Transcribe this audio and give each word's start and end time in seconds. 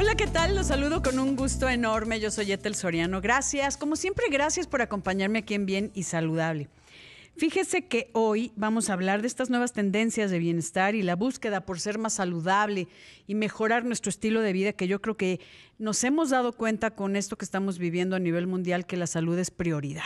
Hola, 0.00 0.14
¿qué 0.14 0.28
tal? 0.28 0.54
Los 0.54 0.68
saludo 0.68 1.02
con 1.02 1.18
un 1.18 1.34
gusto 1.34 1.68
enorme. 1.68 2.20
Yo 2.20 2.30
soy 2.30 2.52
Etel 2.52 2.76
Soriano. 2.76 3.20
Gracias, 3.20 3.76
como 3.76 3.96
siempre, 3.96 4.26
gracias 4.30 4.68
por 4.68 4.80
acompañarme 4.80 5.40
aquí 5.40 5.54
en 5.54 5.66
Bien 5.66 5.90
y 5.92 6.04
Saludable. 6.04 6.68
Fíjese 7.38 7.86
que 7.86 8.10
hoy 8.14 8.50
vamos 8.56 8.90
a 8.90 8.94
hablar 8.94 9.20
de 9.20 9.28
estas 9.28 9.48
nuevas 9.48 9.72
tendencias 9.72 10.32
de 10.32 10.40
bienestar 10.40 10.96
y 10.96 11.02
la 11.02 11.14
búsqueda 11.14 11.64
por 11.64 11.78
ser 11.78 11.96
más 11.96 12.14
saludable 12.14 12.88
y 13.28 13.36
mejorar 13.36 13.84
nuestro 13.84 14.10
estilo 14.10 14.40
de 14.40 14.52
vida, 14.52 14.72
que 14.72 14.88
yo 14.88 15.00
creo 15.00 15.16
que 15.16 15.38
nos 15.78 16.02
hemos 16.02 16.30
dado 16.30 16.52
cuenta 16.52 16.90
con 16.96 17.14
esto 17.14 17.38
que 17.38 17.44
estamos 17.44 17.78
viviendo 17.78 18.16
a 18.16 18.18
nivel 18.18 18.48
mundial, 18.48 18.86
que 18.86 18.96
la 18.96 19.06
salud 19.06 19.38
es 19.38 19.52
prioridad. 19.52 20.02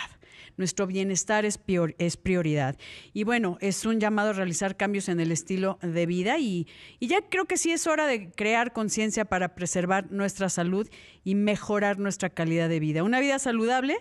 Nuestro 0.58 0.86
bienestar 0.86 1.46
es, 1.46 1.56
prioridad. 1.56 2.76
Y 3.14 3.24
bueno, 3.24 3.56
es 3.62 3.86
un 3.86 3.98
llamado 3.98 4.28
a 4.28 4.34
realizar 4.34 4.76
cambios 4.76 5.08
en 5.08 5.18
el 5.18 5.32
estilo 5.32 5.78
de 5.80 6.04
vida 6.04 6.38
y, 6.38 6.68
y 7.00 7.06
ya 7.06 7.22
creo 7.30 7.46
que 7.46 7.56
sí 7.56 7.72
es 7.72 7.86
hora 7.86 8.06
de 8.06 8.30
crear 8.30 8.74
conciencia 8.74 9.24
para 9.24 9.54
preservar 9.54 10.12
nuestra 10.12 10.50
salud 10.50 10.86
y 11.24 11.34
mejorar 11.34 11.98
nuestra 11.98 12.28
calidad 12.28 12.68
de 12.68 12.78
vida. 12.78 13.02
Una 13.02 13.20
vida 13.20 13.38
saludable 13.38 13.96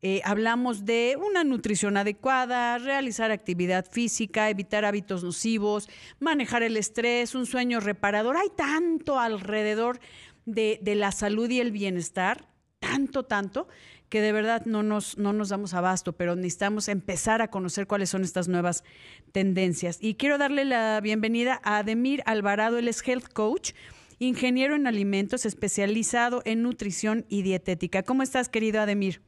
eh, 0.00 0.20
hablamos 0.24 0.84
de 0.84 1.18
una 1.20 1.42
nutrición 1.42 1.96
adecuada, 1.96 2.78
realizar 2.78 3.32
actividad 3.32 3.84
física, 3.90 4.48
evitar 4.48 4.84
hábitos 4.84 5.24
nocivos, 5.24 5.88
manejar 6.20 6.62
el 6.62 6.76
estrés, 6.76 7.34
un 7.34 7.46
sueño 7.46 7.80
reparador. 7.80 8.36
Hay 8.36 8.48
tanto 8.56 9.18
alrededor 9.18 9.98
de, 10.46 10.80
la 10.84 11.10
salud 11.10 11.50
y 11.50 11.58
el 11.58 11.72
bienestar, 11.72 12.48
tanto, 12.78 13.24
tanto, 13.24 13.66
que 14.08 14.20
de 14.20 14.30
verdad 14.30 14.64
no 14.66 14.84
nos, 14.84 15.18
no 15.18 15.32
nos 15.32 15.48
damos 15.48 15.74
abasto, 15.74 16.12
pero 16.12 16.36
necesitamos 16.36 16.86
empezar 16.86 17.42
a 17.42 17.50
conocer 17.50 17.88
cuáles 17.88 18.08
son 18.08 18.22
estas 18.22 18.46
nuevas 18.46 18.84
tendencias. 19.32 19.98
Y 20.00 20.14
quiero 20.14 20.38
darle 20.38 20.64
la 20.64 21.00
bienvenida 21.00 21.60
a 21.64 21.78
Ademir 21.78 22.22
Alvarado, 22.24 22.78
él 22.78 22.88
es 22.88 23.06
Health 23.06 23.32
Coach 23.32 23.72
ingeniero 24.20 24.74
en 24.74 24.88
alimentos 24.88 25.46
especializado 25.46 26.42
en 26.44 26.62
nutrición 26.62 27.24
y 27.28 27.42
dietética. 27.42 28.02
¿Cómo 28.02 28.24
estás, 28.24 28.48
querido 28.48 28.80
Ademir? 28.80 29.22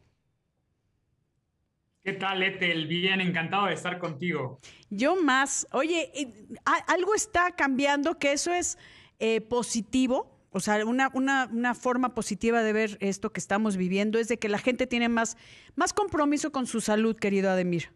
¿Qué 2.03 2.15
tal, 2.15 2.43
Etel? 2.43 2.87
Bien, 2.87 3.21
encantado 3.21 3.67
de 3.67 3.75
estar 3.75 3.99
contigo. 3.99 4.59
Yo 4.89 5.23
más. 5.23 5.67
Oye, 5.73 6.11
algo 6.87 7.15
está 7.15 7.51
cambiando, 7.55 8.19
que 8.19 8.33
eso 8.33 8.55
es 8.55 8.79
eh, 9.19 9.43
positivo. 9.43 10.39
O 10.51 10.61
sea, 10.61 10.85
una, 10.87 11.11
una, 11.13 11.75
forma 11.75 12.15
positiva 12.15 12.63
de 12.63 12.73
ver 12.73 12.97
esto 13.01 13.33
que 13.33 13.39
estamos 13.39 13.77
viviendo 13.77 14.19
es 14.19 14.29
de 14.29 14.39
que 14.39 14.49
la 14.49 14.59
gente 14.59 14.87
tiene 14.87 15.09
más, 15.09 15.37
más 15.77 15.93
compromiso 15.93 16.51
con 16.51 16.67
su 16.67 16.81
salud, 16.81 17.17
querido 17.17 17.51
Ademir. 17.51 17.93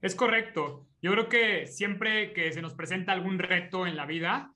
Es 0.00 0.14
correcto. 0.14 0.86
Yo 1.02 1.10
creo 1.12 1.28
que 1.28 1.66
siempre 1.66 2.32
que 2.32 2.52
se 2.52 2.62
nos 2.62 2.74
presenta 2.74 3.12
algún 3.12 3.38
reto 3.38 3.86
en 3.86 3.96
la 3.96 4.06
vida, 4.06 4.54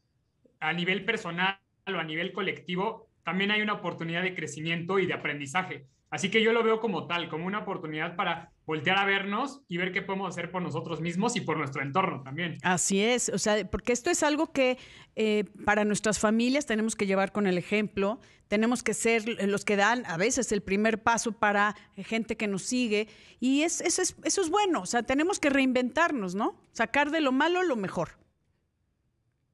a 0.61 0.73
nivel 0.73 1.05
personal 1.05 1.58
o 1.86 1.98
a 1.98 2.05
nivel 2.05 2.33
colectivo, 2.33 3.11
también 3.25 3.50
hay 3.50 3.61
una 3.61 3.75
oportunidad 3.75 4.23
de 4.23 4.34
crecimiento 4.34 4.98
y 4.98 5.06
de 5.06 5.14
aprendizaje. 5.14 5.86
Así 6.11 6.31
que 6.31 6.42
yo 6.42 6.53
lo 6.53 6.62
veo 6.62 6.81
como 6.81 7.06
tal, 7.06 7.28
como 7.28 7.47
una 7.47 7.59
oportunidad 7.59 8.17
para 8.17 8.51
voltear 8.64 8.98
a 8.98 9.05
vernos 9.05 9.61
y 9.69 9.77
ver 9.77 9.92
qué 9.92 10.01
podemos 10.01 10.28
hacer 10.28 10.51
por 10.51 10.62
nosotros 10.62 11.01
mismos 11.01 11.37
y 11.37 11.42
por 11.42 11.59
nuestro 11.59 11.83
entorno 11.83 12.23
también. 12.23 12.56
Así 12.62 13.03
es, 13.03 13.28
o 13.28 13.39
sea, 13.39 13.69
porque 13.70 13.92
esto 13.92 14.11
es 14.11 14.23
algo 14.23 14.53
que 14.53 14.79
eh, 15.17 15.45
para 15.67 15.84
nuestras 15.84 16.19
familias 16.19 16.64
tenemos 16.64 16.97
que 16.97 17.06
llevar 17.06 17.33
con 17.33 17.47
el 17.47 17.59
ejemplo, 17.59 18.20
tenemos 18.48 18.83
que 18.83 18.95
ser 18.95 19.25
los 19.47 19.67
que 19.67 19.77
dan 19.77 20.06
a 20.06 20.17
veces 20.17 20.51
el 20.53 20.62
primer 20.62 21.03
paso 21.03 21.33
para 21.33 21.77
gente 21.97 22.39
que 22.39 22.48
nos 22.48 22.62
sigue 22.62 23.09
y 23.39 23.62
es, 23.62 23.83
eso, 23.83 24.01
es, 24.01 24.17
eso 24.25 24.41
es 24.41 24.48
bueno, 24.48 24.83
o 24.83 24.86
sea, 24.86 25.03
tenemos 25.03 25.39
que 25.41 25.51
reinventarnos, 25.51 26.34
¿no? 26.34 26.59
Sacar 26.73 27.11
de 27.11 27.20
lo 27.20 27.33
malo 27.33 27.62
lo 27.62 27.77
mejor. 27.77 28.19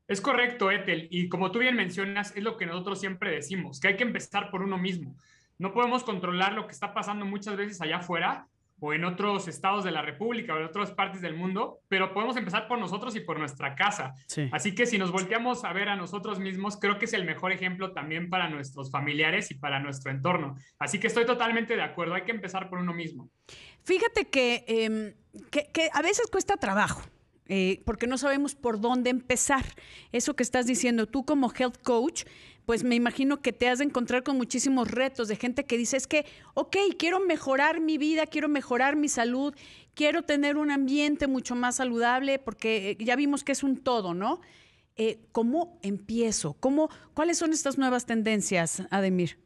Es 0.06 0.20
correcto, 0.20 0.70
Ethel, 0.70 1.08
y 1.10 1.28
como 1.28 1.50
tú 1.50 1.60
bien 1.60 1.76
mencionas, 1.76 2.36
es 2.36 2.42
lo 2.42 2.58
que 2.58 2.66
nosotros 2.66 3.00
siempre 3.00 3.30
decimos, 3.30 3.80
que 3.80 3.88
hay 3.88 3.96
que 3.96 4.02
empezar 4.04 4.50
por 4.50 4.62
uno 4.62 4.76
mismo. 4.76 5.16
No 5.58 5.72
podemos 5.72 6.04
controlar 6.04 6.52
lo 6.52 6.66
que 6.66 6.72
está 6.72 6.92
pasando 6.94 7.24
muchas 7.24 7.56
veces 7.56 7.80
allá 7.80 7.98
afuera 7.98 8.48
o 8.80 8.92
en 8.92 9.04
otros 9.04 9.48
estados 9.48 9.84
de 9.84 9.92
la 9.92 10.02
República 10.02 10.54
o 10.54 10.58
en 10.58 10.64
otras 10.64 10.90
partes 10.90 11.20
del 11.20 11.36
mundo, 11.36 11.78
pero 11.88 12.12
podemos 12.12 12.36
empezar 12.36 12.66
por 12.66 12.78
nosotros 12.78 13.14
y 13.16 13.20
por 13.20 13.38
nuestra 13.38 13.74
casa. 13.74 14.14
Así 14.52 14.74
que 14.74 14.84
si 14.84 14.98
nos 14.98 15.10
volteamos 15.10 15.64
a 15.64 15.72
ver 15.72 15.88
a 15.88 15.96
nosotros 15.96 16.38
mismos, 16.38 16.76
creo 16.78 16.98
que 16.98 17.04
es 17.06 17.12
el 17.12 17.24
mejor 17.24 17.52
ejemplo 17.52 17.92
también 17.92 18.28
para 18.28 18.48
nuestros 18.48 18.90
familiares 18.90 19.50
y 19.50 19.54
para 19.54 19.80
nuestro 19.80 20.10
entorno. 20.10 20.56
Así 20.78 20.98
que 20.98 21.06
estoy 21.06 21.24
totalmente 21.24 21.76
de 21.76 21.82
acuerdo, 21.82 22.14
hay 22.14 22.22
que 22.22 22.32
empezar 22.32 22.68
por 22.68 22.78
uno 22.78 22.92
mismo. 22.92 23.30
Fíjate 23.84 24.28
que, 24.28 24.64
em, 24.66 25.14
que 25.50 25.90
a 25.92 26.02
veces 26.02 26.28
cuesta 26.30 26.56
trabajo. 26.56 27.02
Eh, 27.46 27.82
porque 27.84 28.06
no 28.06 28.16
sabemos 28.16 28.54
por 28.54 28.80
dónde 28.80 29.10
empezar. 29.10 29.64
Eso 30.12 30.34
que 30.34 30.42
estás 30.42 30.66
diciendo 30.66 31.06
tú 31.06 31.24
como 31.24 31.52
health 31.52 31.76
coach, 31.82 32.24
pues 32.64 32.84
me 32.84 32.94
imagino 32.94 33.42
que 33.42 33.52
te 33.52 33.68
has 33.68 33.78
de 33.78 33.84
encontrar 33.84 34.22
con 34.22 34.36
muchísimos 34.36 34.90
retos 34.90 35.28
de 35.28 35.36
gente 35.36 35.64
que 35.64 35.76
dice, 35.76 35.96
es 35.96 36.06
que, 36.06 36.24
ok, 36.54 36.76
quiero 36.98 37.20
mejorar 37.20 37.80
mi 37.80 37.98
vida, 37.98 38.26
quiero 38.26 38.48
mejorar 38.48 38.96
mi 38.96 39.08
salud, 39.08 39.54
quiero 39.94 40.22
tener 40.22 40.56
un 40.56 40.70
ambiente 40.70 41.26
mucho 41.26 41.54
más 41.54 41.76
saludable, 41.76 42.38
porque 42.38 42.90
eh, 42.90 42.96
ya 43.04 43.16
vimos 43.16 43.44
que 43.44 43.52
es 43.52 43.62
un 43.62 43.76
todo, 43.76 44.14
¿no? 44.14 44.40
Eh, 44.96 45.18
¿Cómo 45.32 45.78
empiezo? 45.82 46.54
¿Cómo, 46.54 46.88
¿Cuáles 47.12 47.36
son 47.36 47.52
estas 47.52 47.76
nuevas 47.76 48.06
tendencias, 48.06 48.84
Ademir? 48.90 49.43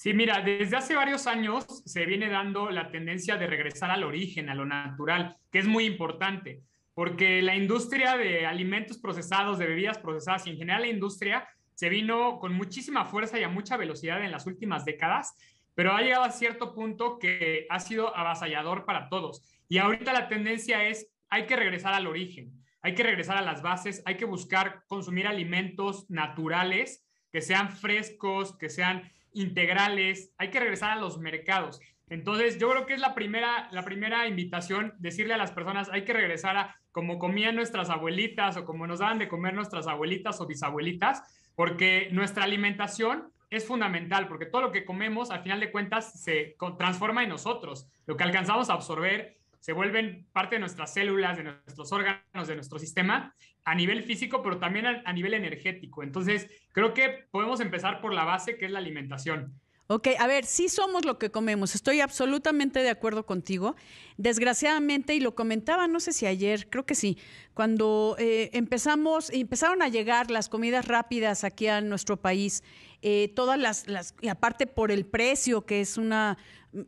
Sí, 0.00 0.14
mira, 0.14 0.40
desde 0.40 0.78
hace 0.78 0.94
varios 0.94 1.26
años 1.26 1.66
se 1.84 2.06
viene 2.06 2.30
dando 2.30 2.70
la 2.70 2.90
tendencia 2.90 3.36
de 3.36 3.46
regresar 3.46 3.90
al 3.90 4.02
origen, 4.02 4.48
a 4.48 4.54
lo 4.54 4.64
natural, 4.64 5.36
que 5.52 5.58
es 5.58 5.66
muy 5.66 5.84
importante, 5.84 6.62
porque 6.94 7.42
la 7.42 7.54
industria 7.54 8.16
de 8.16 8.46
alimentos 8.46 8.96
procesados, 8.96 9.58
de 9.58 9.66
bebidas 9.66 9.98
procesadas 9.98 10.46
y 10.46 10.50
en 10.52 10.56
general 10.56 10.80
la 10.80 10.88
industria 10.88 11.46
se 11.74 11.90
vino 11.90 12.38
con 12.38 12.54
muchísima 12.54 13.04
fuerza 13.04 13.38
y 13.38 13.42
a 13.42 13.50
mucha 13.50 13.76
velocidad 13.76 14.24
en 14.24 14.32
las 14.32 14.46
últimas 14.46 14.86
décadas, 14.86 15.34
pero 15.74 15.92
ha 15.92 16.00
llegado 16.00 16.24
a 16.24 16.30
cierto 16.30 16.74
punto 16.74 17.18
que 17.18 17.66
ha 17.68 17.78
sido 17.78 18.16
avasallador 18.16 18.86
para 18.86 19.10
todos. 19.10 19.42
Y 19.68 19.76
ahorita 19.76 20.14
la 20.14 20.28
tendencia 20.28 20.82
es, 20.88 21.12
hay 21.28 21.44
que 21.44 21.56
regresar 21.56 21.92
al 21.92 22.06
origen, 22.06 22.54
hay 22.80 22.94
que 22.94 23.02
regresar 23.02 23.36
a 23.36 23.42
las 23.42 23.60
bases, 23.60 24.02
hay 24.06 24.16
que 24.16 24.24
buscar 24.24 24.82
consumir 24.86 25.26
alimentos 25.26 26.08
naturales 26.08 27.06
que 27.30 27.42
sean 27.42 27.70
frescos, 27.70 28.56
que 28.56 28.70
sean 28.70 29.02
integrales, 29.32 30.32
hay 30.38 30.50
que 30.50 30.60
regresar 30.60 30.90
a 30.90 31.00
los 31.00 31.18
mercados. 31.18 31.80
Entonces, 32.08 32.58
yo 32.58 32.70
creo 32.70 32.86
que 32.86 32.94
es 32.94 33.00
la 33.00 33.14
primera, 33.14 33.68
la 33.70 33.84
primera 33.84 34.26
invitación, 34.26 34.94
decirle 34.98 35.34
a 35.34 35.38
las 35.38 35.52
personas, 35.52 35.88
hay 35.90 36.04
que 36.04 36.12
regresar 36.12 36.56
a 36.56 36.76
como 36.90 37.18
comían 37.18 37.54
nuestras 37.54 37.88
abuelitas 37.88 38.56
o 38.56 38.64
como 38.64 38.86
nos 38.86 38.98
daban 38.98 39.18
de 39.18 39.28
comer 39.28 39.54
nuestras 39.54 39.86
abuelitas 39.86 40.40
o 40.40 40.46
bisabuelitas, 40.46 41.22
porque 41.54 42.08
nuestra 42.10 42.44
alimentación 42.44 43.32
es 43.48 43.66
fundamental, 43.66 44.28
porque 44.28 44.46
todo 44.46 44.62
lo 44.62 44.72
que 44.72 44.84
comemos, 44.84 45.30
al 45.30 45.42
final 45.42 45.60
de 45.60 45.70
cuentas, 45.70 46.22
se 46.22 46.56
transforma 46.78 47.22
en 47.22 47.28
nosotros. 47.28 47.88
Lo 48.06 48.16
que 48.16 48.24
alcanzamos 48.24 48.70
a 48.70 48.74
absorber 48.74 49.39
se 49.60 49.72
vuelven 49.72 50.26
parte 50.32 50.56
de 50.56 50.60
nuestras 50.60 50.92
células, 50.92 51.36
de 51.36 51.44
nuestros 51.44 51.92
órganos, 51.92 52.48
de 52.48 52.54
nuestro 52.54 52.78
sistema, 52.78 53.34
a 53.64 53.74
nivel 53.74 54.02
físico, 54.02 54.42
pero 54.42 54.58
también 54.58 54.86
a, 54.86 55.12
nivel 55.12 55.34
energético. 55.34 56.02
Entonces, 56.02 56.48
creo 56.72 56.94
que 56.94 57.26
podemos 57.30 57.60
empezar 57.60 58.00
por 58.00 58.14
la 58.14 58.24
base, 58.24 58.56
que 58.56 58.64
es 58.64 58.70
la 58.70 58.78
alimentación. 58.78 59.54
Ok, 59.86 60.08
a 60.20 60.26
ver, 60.28 60.44
sí 60.44 60.68
somos 60.68 61.04
lo 61.04 61.18
que 61.18 61.32
comemos, 61.32 61.74
estoy 61.74 62.00
absolutamente 62.00 62.78
de 62.78 62.90
acuerdo 62.90 63.26
contigo. 63.26 63.74
Desgraciadamente, 64.18 65.16
y 65.16 65.20
lo 65.20 65.34
comentaba, 65.34 65.88
no 65.88 65.98
sé 65.98 66.12
si 66.12 66.26
ayer, 66.26 66.70
creo 66.70 66.86
que 66.86 66.94
sí, 66.94 67.18
cuando 67.54 68.14
eh, 68.18 68.50
empezamos, 68.52 69.30
empezaron 69.30 69.82
a 69.82 69.88
llegar 69.88 70.30
las 70.30 70.48
comidas 70.48 70.86
rápidas 70.86 71.42
aquí 71.42 71.66
a 71.66 71.80
nuestro 71.80 72.16
país, 72.16 72.62
eh, 73.02 73.32
todas 73.34 73.58
las, 73.58 73.88
las, 73.88 74.14
y 74.20 74.28
aparte 74.28 74.68
por 74.68 74.92
el 74.92 75.06
precio, 75.06 75.66
que 75.66 75.80
es 75.80 75.96
una, 75.96 76.38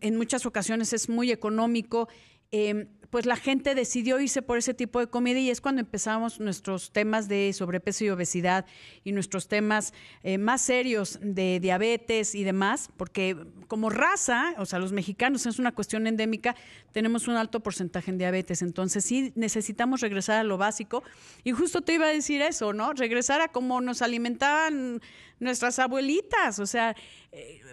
en 0.00 0.16
muchas 0.16 0.46
ocasiones 0.46 0.92
es 0.92 1.08
muy 1.08 1.32
económico, 1.32 2.08
Em, 2.54 2.86
pues 3.08 3.26
la 3.26 3.36
gente 3.36 3.74
decidió 3.74 4.20
irse 4.20 4.40
por 4.40 4.56
ese 4.56 4.72
tipo 4.72 4.98
de 4.98 5.06
comida 5.06 5.38
y 5.38 5.50
es 5.50 5.60
cuando 5.60 5.80
empezamos 5.80 6.38
nuestros 6.40 6.92
temas 6.92 7.28
de 7.28 7.50
sobrepeso 7.54 8.04
y 8.04 8.10
obesidad 8.10 8.64
y 9.04 9.12
nuestros 9.12 9.48
temas 9.48 9.92
eh, 10.22 10.36
más 10.38 10.62
serios 10.62 11.18
de 11.22 11.60
diabetes 11.60 12.34
y 12.34 12.44
demás, 12.44 12.90
porque 12.96 13.36
como 13.68 13.90
raza, 13.90 14.54
o 14.56 14.66
sea, 14.66 14.78
los 14.78 14.92
mexicanos 14.92 15.44
es 15.44 15.58
una 15.58 15.72
cuestión 15.72 16.06
endémica, 16.06 16.56
tenemos 16.92 17.28
un 17.28 17.36
alto 17.36 17.60
porcentaje 17.60 18.10
en 18.10 18.16
diabetes, 18.18 18.62
entonces 18.62 19.04
sí 19.04 19.32
necesitamos 19.34 20.00
regresar 20.00 20.38
a 20.38 20.44
lo 20.44 20.56
básico. 20.58 21.02
Y 21.44 21.52
justo 21.52 21.80
te 21.80 21.94
iba 21.94 22.06
a 22.06 22.10
decir 22.10 22.40
eso, 22.42 22.72
¿no? 22.72 22.92
Regresar 22.92 23.40
a 23.40 23.48
cómo 23.48 23.80
nos 23.80 24.00
alimentaban 24.02 25.00
nuestras 25.42 25.78
abuelitas, 25.78 26.58
o 26.58 26.66
sea, 26.66 26.90
eh, 26.90 26.94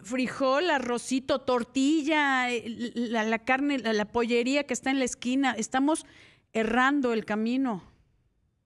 frijol, 0.04 0.70
arrocito, 0.70 1.42
tortilla, 1.42 2.52
eh, 2.52 2.64
la, 2.96 3.40
carne, 3.40 3.80
la, 3.80 4.06
pollería 4.06 4.66
que 4.66 4.74
está 4.74 4.92
en 4.92 5.00
la 5.00 5.06
esquina, 5.06 5.52
estamos 5.58 6.06
errando 6.54 7.14
el 7.14 7.26
camino. 7.26 7.84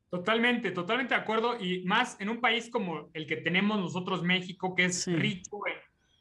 Totalmente, 0.09 0.71
totalmente 0.71 1.15
de 1.15 1.21
acuerdo. 1.21 1.59
Y 1.59 1.83
más 1.85 2.15
en 2.19 2.29
un 2.29 2.39
país 2.39 2.69
como 2.69 3.09
el 3.13 3.25
que 3.25 3.37
tenemos 3.37 3.79
nosotros, 3.79 4.21
México, 4.21 4.75
que 4.75 4.85
es 4.85 5.07
rico 5.07 5.67
en 5.67 5.73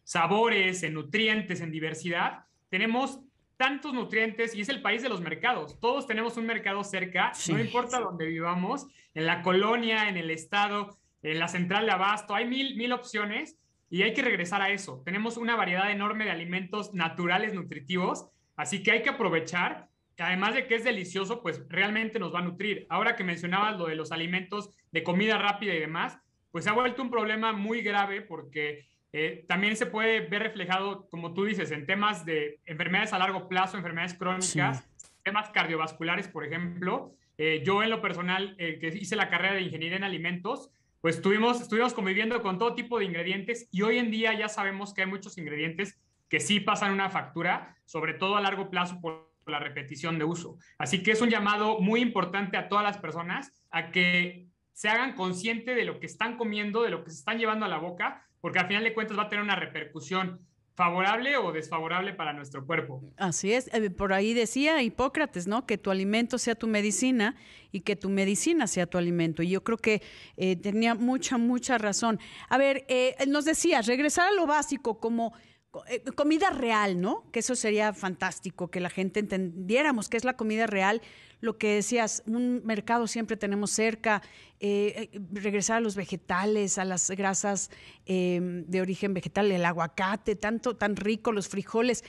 sabores, 0.04 0.82
en 0.82 0.94
nutrientes, 0.94 1.60
en 1.60 1.70
diversidad, 1.70 2.46
tenemos 2.70 3.20
tantos 3.58 3.92
nutrientes 3.92 4.54
y 4.54 4.62
es 4.62 4.70
el 4.70 4.80
país 4.80 5.02
de 5.02 5.10
los 5.10 5.20
mercados. 5.20 5.78
Todos 5.78 6.06
tenemos 6.06 6.38
un 6.38 6.46
mercado 6.46 6.82
cerca, 6.82 7.32
no 7.48 7.60
importa 7.60 8.00
dónde 8.00 8.26
vivamos, 8.26 8.86
en 9.14 9.26
la 9.26 9.42
colonia, 9.42 10.08
en 10.08 10.16
el 10.16 10.30
estado, 10.30 10.98
en 11.22 11.38
la 11.38 11.48
central 11.48 11.84
de 11.84 11.92
abasto, 11.92 12.34
hay 12.34 12.46
mil, 12.46 12.74
mil 12.76 12.92
opciones 12.92 13.58
y 13.92 14.02
hay 14.04 14.14
que 14.14 14.22
regresar 14.22 14.62
a 14.62 14.70
eso. 14.70 15.02
Tenemos 15.04 15.36
una 15.36 15.54
variedad 15.54 15.90
enorme 15.90 16.24
de 16.24 16.30
alimentos 16.30 16.94
naturales, 16.94 17.52
nutritivos, 17.52 18.26
así 18.56 18.82
que 18.82 18.90
hay 18.90 19.02
que 19.02 19.10
aprovechar. 19.10 19.90
Además 20.16 20.54
de 20.54 20.66
que 20.66 20.76
es 20.76 20.84
delicioso, 20.84 21.42
pues 21.42 21.62
realmente 21.68 22.18
nos 22.18 22.34
va 22.34 22.38
a 22.38 22.42
nutrir. 22.42 22.86
Ahora 22.88 23.16
que 23.16 23.22
mencionabas 23.22 23.76
lo 23.76 23.88
de 23.88 23.94
los 23.94 24.10
alimentos 24.10 24.70
de 24.92 25.02
comida 25.02 25.36
rápida 25.36 25.74
y 25.74 25.78
demás, 25.80 26.16
pues 26.50 26.64
se 26.64 26.70
ha 26.70 26.72
vuelto 26.72 27.02
un 27.02 27.10
problema 27.10 27.52
muy 27.52 27.82
grave 27.82 28.22
porque 28.22 28.86
eh, 29.12 29.44
también 29.46 29.76
se 29.76 29.84
puede 29.84 30.20
ver 30.20 30.42
reflejado, 30.42 31.06
como 31.10 31.34
tú 31.34 31.44
dices, 31.44 31.70
en 31.70 31.84
temas 31.84 32.24
de 32.24 32.60
enfermedades 32.64 33.12
a 33.12 33.18
largo 33.18 33.46
plazo, 33.46 33.76
enfermedades 33.76 34.14
crónicas, 34.14 34.88
temas 35.22 35.50
cardiovasculares, 35.50 36.28
por 36.28 36.46
ejemplo. 36.46 37.12
Eh, 37.36 37.62
yo 37.62 37.82
en 37.82 37.90
lo 37.90 38.00
personal, 38.00 38.54
eh, 38.56 38.78
que 38.78 38.88
hice 38.88 39.16
la 39.16 39.28
carrera 39.28 39.52
de 39.52 39.60
ingeniería 39.60 39.98
en 39.98 40.04
alimentos, 40.04 40.70
pues 41.02 41.16
estuvimos, 41.16 41.60
estuvimos 41.60 41.92
conviviendo 41.94 42.40
con 42.42 42.58
todo 42.58 42.76
tipo 42.76 42.98
de 42.98 43.04
ingredientes 43.04 43.68
y 43.72 43.82
hoy 43.82 43.98
en 43.98 44.12
día 44.12 44.32
ya 44.38 44.48
sabemos 44.48 44.94
que 44.94 45.02
hay 45.02 45.08
muchos 45.08 45.36
ingredientes 45.36 46.00
que 46.28 46.38
sí 46.38 46.60
pasan 46.60 46.92
una 46.92 47.10
factura, 47.10 47.76
sobre 47.84 48.14
todo 48.14 48.36
a 48.36 48.40
largo 48.40 48.70
plazo 48.70 49.00
por 49.00 49.32
la 49.46 49.58
repetición 49.58 50.16
de 50.20 50.24
uso. 50.24 50.56
Así 50.78 51.02
que 51.02 51.10
es 51.10 51.20
un 51.20 51.28
llamado 51.28 51.80
muy 51.80 52.00
importante 52.00 52.56
a 52.56 52.68
todas 52.68 52.84
las 52.84 52.98
personas 52.98 53.52
a 53.72 53.90
que 53.90 54.46
se 54.72 54.88
hagan 54.88 55.14
consciente 55.16 55.74
de 55.74 55.84
lo 55.84 55.98
que 55.98 56.06
están 56.06 56.36
comiendo, 56.36 56.84
de 56.84 56.90
lo 56.90 57.02
que 57.02 57.10
se 57.10 57.18
están 57.18 57.38
llevando 57.38 57.66
a 57.66 57.68
la 57.68 57.78
boca, 57.78 58.24
porque 58.40 58.60
al 58.60 58.68
final 58.68 58.84
de 58.84 58.94
cuentas 58.94 59.18
va 59.18 59.24
a 59.24 59.28
tener 59.28 59.44
una 59.44 59.56
repercusión 59.56 60.40
favorable 60.74 61.36
o 61.36 61.52
desfavorable 61.52 62.14
para 62.14 62.32
nuestro 62.32 62.64
cuerpo. 62.64 63.02
Así 63.16 63.52
es, 63.52 63.68
eh, 63.74 63.90
por 63.90 64.12
ahí 64.12 64.32
decía 64.32 64.82
Hipócrates, 64.82 65.46
¿no? 65.46 65.66
Que 65.66 65.78
tu 65.78 65.90
alimento 65.90 66.38
sea 66.38 66.54
tu 66.54 66.66
medicina 66.66 67.36
y 67.72 67.80
que 67.80 67.96
tu 67.96 68.08
medicina 68.08 68.66
sea 68.66 68.86
tu 68.86 68.98
alimento. 68.98 69.42
Y 69.42 69.50
yo 69.50 69.62
creo 69.62 69.78
que 69.78 70.02
eh, 70.36 70.56
tenía 70.56 70.94
mucha, 70.94 71.36
mucha 71.38 71.78
razón. 71.78 72.18
A 72.48 72.58
ver, 72.58 72.84
eh, 72.88 73.16
nos 73.28 73.44
decía, 73.44 73.82
regresar 73.82 74.28
a 74.28 74.32
lo 74.32 74.46
básico 74.46 74.98
como 74.98 75.34
comida 76.14 76.50
real, 76.50 77.00
¿no? 77.00 77.24
Que 77.32 77.40
eso 77.40 77.54
sería 77.56 77.92
fantástico, 77.94 78.70
que 78.70 78.80
la 78.80 78.90
gente 78.90 79.20
entendiéramos 79.20 80.08
qué 80.08 80.16
es 80.18 80.24
la 80.24 80.36
comida 80.36 80.66
real. 80.66 81.00
Lo 81.40 81.58
que 81.58 81.74
decías, 81.74 82.22
un 82.26 82.62
mercado 82.64 83.06
siempre 83.06 83.36
tenemos 83.36 83.70
cerca, 83.70 84.22
eh, 84.60 85.10
eh, 85.12 85.20
regresar 85.32 85.78
a 85.78 85.80
los 85.80 85.96
vegetales, 85.96 86.78
a 86.78 86.84
las 86.84 87.10
grasas 87.10 87.70
em, 88.06 88.64
de 88.66 88.80
origen 88.80 89.14
vegetal, 89.14 89.50
el 89.50 89.64
aguacate, 89.64 90.36
tanto, 90.36 90.76
tan 90.76 90.94
rico, 90.94 91.32
los 91.32 91.48
frijoles. 91.48 92.04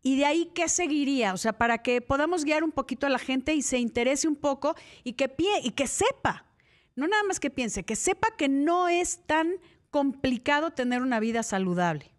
¿Y 0.00 0.16
de 0.16 0.24
ahí 0.24 0.50
qué 0.54 0.68
seguiría? 0.68 1.34
O 1.34 1.36
sea, 1.36 1.54
para 1.54 1.78
que 1.78 2.00
podamos 2.00 2.44
guiar 2.44 2.62
un 2.62 2.70
poquito 2.70 3.06
a 3.06 3.10
la 3.10 3.18
gente 3.18 3.52
y 3.52 3.62
se 3.62 3.78
interese 3.78 4.28
un 4.28 4.36
poco 4.36 4.76
y 5.02 5.14
que, 5.14 5.28
pie, 5.28 5.50
y 5.64 5.72
que 5.72 5.88
sepa, 5.88 6.46
no 6.94 7.08
nada 7.08 7.24
más 7.24 7.40
que 7.40 7.50
piense, 7.50 7.82
que 7.82 7.96
sepa 7.96 8.28
que 8.36 8.48
no 8.48 8.88
es 8.88 9.26
tan 9.26 9.54
complicado 9.90 10.70
tener 10.70 11.02
una 11.02 11.18
vida 11.18 11.42
saludable. 11.42 12.17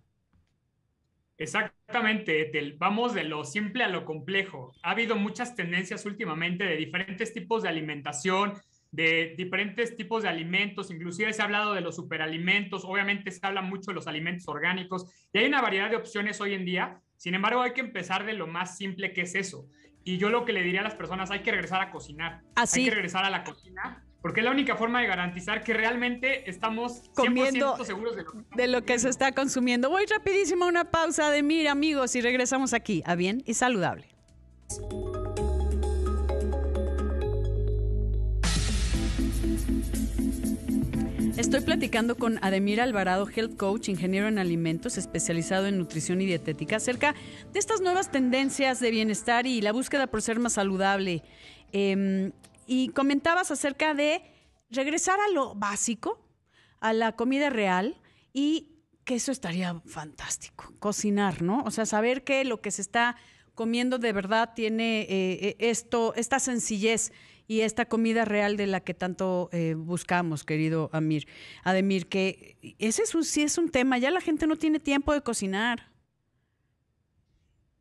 Exactamente, 1.39 2.51
Vamos 2.77 3.13
de 3.13 3.23
lo 3.23 3.45
simple 3.45 3.83
a 3.83 3.87
lo 3.87 4.05
complejo. 4.05 4.73
Ha 4.83 4.91
habido 4.91 5.15
muchas 5.15 5.55
tendencias 5.55 6.05
últimamente 6.05 6.65
de 6.65 6.75
diferentes 6.75 7.33
tipos 7.33 7.63
de 7.63 7.69
alimentación, 7.69 8.53
de 8.91 9.35
diferentes 9.37 9.95
tipos 9.95 10.23
de 10.23 10.29
alimentos, 10.29 10.91
inclusive 10.91 11.31
se 11.31 11.41
ha 11.41 11.45
hablado 11.45 11.73
de 11.73 11.81
los 11.81 11.95
superalimentos, 11.95 12.83
obviamente 12.83 13.31
se 13.31 13.45
habla 13.45 13.61
mucho 13.61 13.91
de 13.91 13.95
los 13.95 14.07
alimentos 14.07 14.47
orgánicos 14.47 15.05
y 15.31 15.39
hay 15.39 15.45
una 15.45 15.61
variedad 15.61 15.89
de 15.89 15.95
opciones 15.95 16.41
hoy 16.41 16.53
en 16.53 16.65
día. 16.65 17.01
Sin 17.15 17.35
embargo, 17.35 17.61
hay 17.61 17.73
que 17.73 17.81
empezar 17.81 18.25
de 18.25 18.33
lo 18.33 18.45
más 18.45 18.77
simple 18.77 19.13
que 19.13 19.21
es 19.21 19.35
eso. 19.35 19.67
Y 20.03 20.17
yo 20.17 20.29
lo 20.29 20.43
que 20.43 20.53
le 20.53 20.61
diría 20.61 20.81
a 20.81 20.83
las 20.83 20.95
personas, 20.95 21.31
hay 21.31 21.41
que 21.41 21.51
regresar 21.51 21.81
a 21.81 21.91
cocinar. 21.91 22.41
Hay 22.55 22.67
que 22.85 22.91
regresar 22.91 23.23
a 23.23 23.29
la 23.29 23.43
cocina 23.43 24.05
porque 24.21 24.41
es 24.41 24.45
la 24.45 24.51
única 24.51 24.75
forma 24.75 25.01
de 25.01 25.07
garantizar 25.07 25.63
que 25.63 25.73
realmente 25.73 26.49
estamos 26.49 27.03
comiendo 27.15 27.83
seguros 27.83 28.15
de 28.15 28.23
lo, 28.23 28.31
que, 28.31 28.55
de 28.55 28.67
lo 28.67 28.83
que 28.83 28.99
se 28.99 29.09
está 29.09 29.31
consumiendo. 29.31 29.89
Voy 29.89 30.05
rapidísimo 30.05 30.65
a 30.65 30.67
una 30.67 30.85
pausa 30.85 31.31
de 31.31 31.41
mira 31.43 31.71
amigos 31.71 32.15
y 32.15 32.21
regresamos 32.21 32.73
aquí 32.73 33.01
a 33.05 33.15
Bien 33.15 33.43
y 33.45 33.53
Saludable. 33.53 34.07
Estoy 41.37 41.61
platicando 41.61 42.17
con 42.17 42.37
Ademir 42.43 42.81
Alvarado, 42.81 43.25
Health 43.33 43.55
Coach, 43.55 43.87
ingeniero 43.87 44.27
en 44.27 44.39
alimentos, 44.39 44.97
especializado 44.97 45.67
en 45.67 45.77
nutrición 45.77 46.19
y 46.19 46.25
dietética, 46.25 46.75
acerca 46.75 47.15
de 47.53 47.59
estas 47.59 47.79
nuevas 47.79 48.11
tendencias 48.11 48.81
de 48.81 48.91
bienestar 48.91 49.47
y 49.47 49.61
la 49.61 49.71
búsqueda 49.71 50.07
por 50.07 50.21
ser 50.21 50.37
más 50.37 50.53
saludable. 50.53 51.23
Em, 51.71 52.33
y 52.69 52.89
comentabas 52.89 53.49
acerca 53.49 53.95
de 53.95 54.21
regresar 54.69 55.19
a 55.19 55.31
lo 55.33 55.55
básico, 55.55 56.23
a 56.79 56.93
la 56.93 57.15
comida 57.15 57.49
real 57.49 57.99
y 58.31 58.75
que 59.05 59.15
eso 59.15 59.31
estaría 59.31 59.81
fantástico, 59.87 60.71
cocinar, 60.77 61.41
¿no? 61.41 61.63
O 61.63 61.71
sea, 61.71 61.87
saber 61.87 62.23
que 62.23 62.45
lo 62.45 62.61
que 62.61 62.69
se 62.69 62.83
está 62.83 63.15
comiendo 63.55 63.97
de 63.97 64.13
verdad 64.13 64.53
tiene 64.53 65.01
eh, 65.01 65.07
eh, 65.09 65.55
esto, 65.57 66.13
esta 66.15 66.37
sencillez 66.37 67.11
y 67.47 67.61
esta 67.61 67.85
comida 67.85 68.23
real 68.23 68.55
de 68.55 68.67
la 68.67 68.81
que 68.81 68.93
tanto 68.93 69.49
eh, 69.51 69.73
buscamos, 69.75 70.43
querido 70.43 70.91
Amir, 70.93 71.27
Ademir, 71.63 72.05
que 72.05 72.55
ese 72.77 73.01
es 73.01 73.15
un, 73.15 73.23
sí 73.23 73.41
es 73.41 73.57
un 73.57 73.69
tema, 73.69 73.97
ya 73.97 74.11
la 74.11 74.21
gente 74.21 74.45
no 74.45 74.57
tiene 74.57 74.79
tiempo 74.79 75.11
de 75.11 75.21
cocinar. 75.21 75.91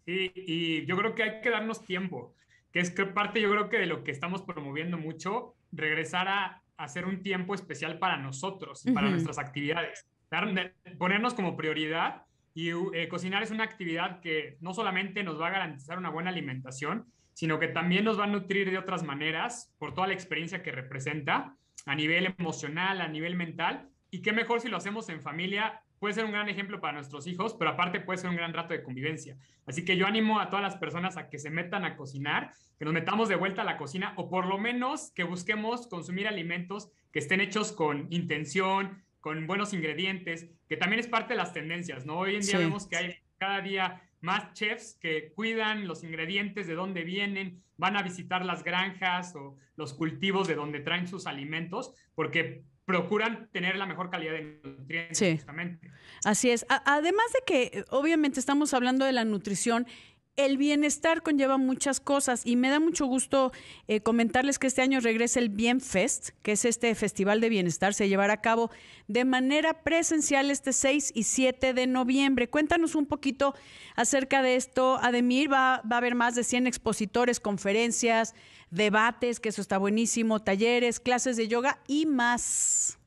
Sí, 0.06 0.32
y 0.34 0.86
yo 0.86 0.96
creo 0.96 1.14
que 1.14 1.24
hay 1.24 1.40
que 1.42 1.50
darnos 1.50 1.84
tiempo 1.84 2.34
que 2.78 2.82
es 2.82 2.90
que 2.92 3.06
parte 3.06 3.40
yo 3.40 3.50
creo 3.50 3.68
que 3.68 3.78
de 3.78 3.86
lo 3.86 4.04
que 4.04 4.12
estamos 4.12 4.42
promoviendo 4.42 4.98
mucho, 4.98 5.56
regresar 5.72 6.28
a 6.28 6.62
hacer 6.76 7.06
un 7.06 7.24
tiempo 7.24 7.56
especial 7.56 7.98
para 7.98 8.18
nosotros 8.18 8.86
y 8.86 8.92
para 8.92 9.10
nuestras 9.10 9.36
actividades, 9.36 10.06
ponernos 10.96 11.34
como 11.34 11.56
prioridad 11.56 12.22
y 12.54 12.70
eh, 12.70 13.08
cocinar 13.08 13.42
es 13.42 13.50
una 13.50 13.64
actividad 13.64 14.20
que 14.20 14.58
no 14.60 14.74
solamente 14.74 15.24
nos 15.24 15.40
va 15.40 15.48
a 15.48 15.50
garantizar 15.50 15.98
una 15.98 16.10
buena 16.10 16.30
alimentación, 16.30 17.06
sino 17.32 17.58
que 17.58 17.66
también 17.66 18.04
nos 18.04 18.16
va 18.16 18.24
a 18.24 18.28
nutrir 18.28 18.70
de 18.70 18.78
otras 18.78 19.02
maneras 19.02 19.74
por 19.80 19.92
toda 19.92 20.06
la 20.06 20.14
experiencia 20.14 20.62
que 20.62 20.70
representa 20.70 21.56
a 21.84 21.94
nivel 21.96 22.32
emocional, 22.38 23.00
a 23.00 23.08
nivel 23.08 23.34
mental, 23.34 23.88
y 24.12 24.22
qué 24.22 24.32
mejor 24.32 24.60
si 24.60 24.68
lo 24.68 24.76
hacemos 24.76 25.08
en 25.08 25.20
familia 25.20 25.82
puede 25.98 26.14
ser 26.14 26.24
un 26.24 26.32
gran 26.32 26.48
ejemplo 26.48 26.80
para 26.80 26.94
nuestros 26.94 27.26
hijos, 27.26 27.54
pero 27.58 27.70
aparte 27.70 28.00
puede 28.00 28.18
ser 28.18 28.30
un 28.30 28.36
gran 28.36 28.52
rato 28.52 28.72
de 28.74 28.82
convivencia. 28.82 29.36
Así 29.66 29.84
que 29.84 29.96
yo 29.96 30.06
animo 30.06 30.40
a 30.40 30.48
todas 30.48 30.62
las 30.62 30.76
personas 30.76 31.16
a 31.16 31.28
que 31.28 31.38
se 31.38 31.50
metan 31.50 31.84
a 31.84 31.96
cocinar, 31.96 32.52
que 32.78 32.84
nos 32.84 32.94
metamos 32.94 33.28
de 33.28 33.36
vuelta 33.36 33.62
a 33.62 33.64
la 33.64 33.76
cocina 33.76 34.14
o 34.16 34.30
por 34.30 34.46
lo 34.46 34.58
menos 34.58 35.12
que 35.14 35.24
busquemos 35.24 35.86
consumir 35.88 36.28
alimentos 36.28 36.90
que 37.12 37.18
estén 37.18 37.40
hechos 37.40 37.72
con 37.72 38.06
intención, 38.10 39.02
con 39.20 39.46
buenos 39.46 39.72
ingredientes, 39.74 40.48
que 40.68 40.76
también 40.76 41.00
es 41.00 41.08
parte 41.08 41.34
de 41.34 41.38
las 41.38 41.52
tendencias, 41.52 42.06
¿no? 42.06 42.18
Hoy 42.18 42.36
en 42.36 42.42
día 42.42 42.58
vemos 42.58 42.86
que 42.86 42.96
hay 42.96 43.14
cada 43.38 43.60
día 43.60 44.02
más 44.20 44.52
chefs 44.52 44.98
que 45.00 45.32
cuidan 45.34 45.86
los 45.86 46.02
ingredientes 46.02 46.66
de 46.66 46.74
dónde 46.74 47.04
vienen, 47.04 47.62
van 47.76 47.96
a 47.96 48.02
visitar 48.02 48.44
las 48.44 48.64
granjas 48.64 49.34
o 49.36 49.56
los 49.76 49.94
cultivos 49.94 50.48
de 50.48 50.56
donde 50.56 50.80
traen 50.80 51.06
sus 51.06 51.26
alimentos, 51.26 51.94
porque 52.14 52.64
procuran 52.88 53.50
tener 53.52 53.76
la 53.76 53.84
mejor 53.84 54.08
calidad 54.08 54.32
de 54.32 54.60
nutrientes. 54.64 55.18
Sí. 55.18 55.36
Justamente. 55.36 55.90
Así 56.24 56.50
es. 56.50 56.64
además 56.68 57.26
de 57.34 57.40
que, 57.46 57.84
obviamente, 57.90 58.40
estamos 58.40 58.72
hablando 58.72 59.04
de 59.04 59.12
la 59.12 59.26
nutrición 59.26 59.86
el 60.38 60.56
bienestar 60.56 61.22
conlleva 61.22 61.58
muchas 61.58 61.98
cosas 61.98 62.46
y 62.46 62.54
me 62.54 62.70
da 62.70 62.78
mucho 62.78 63.06
gusto 63.06 63.50
eh, 63.88 64.00
comentarles 64.00 64.60
que 64.60 64.68
este 64.68 64.82
año 64.82 65.00
regresa 65.00 65.40
el 65.40 65.48
Bienfest, 65.48 66.28
que 66.42 66.52
es 66.52 66.64
este 66.64 66.94
festival 66.94 67.40
de 67.40 67.48
bienestar, 67.48 67.92
se 67.92 68.08
llevará 68.08 68.34
a 68.34 68.40
cabo 68.40 68.70
de 69.08 69.24
manera 69.24 69.82
presencial 69.82 70.52
este 70.52 70.72
6 70.72 71.10
y 71.12 71.24
7 71.24 71.74
de 71.74 71.88
noviembre. 71.88 72.48
Cuéntanos 72.48 72.94
un 72.94 73.06
poquito 73.06 73.56
acerca 73.96 74.40
de 74.40 74.54
esto, 74.54 74.98
Ademir. 75.02 75.52
Va, 75.52 75.82
va 75.90 75.96
a 75.96 75.98
haber 75.98 76.14
más 76.14 76.36
de 76.36 76.44
100 76.44 76.68
expositores, 76.68 77.40
conferencias, 77.40 78.36
debates, 78.70 79.40
que 79.40 79.48
eso 79.48 79.60
está 79.60 79.78
buenísimo, 79.78 80.40
talleres, 80.40 81.00
clases 81.00 81.36
de 81.36 81.48
yoga 81.48 81.78
y 81.86 82.06
más. 82.06 82.98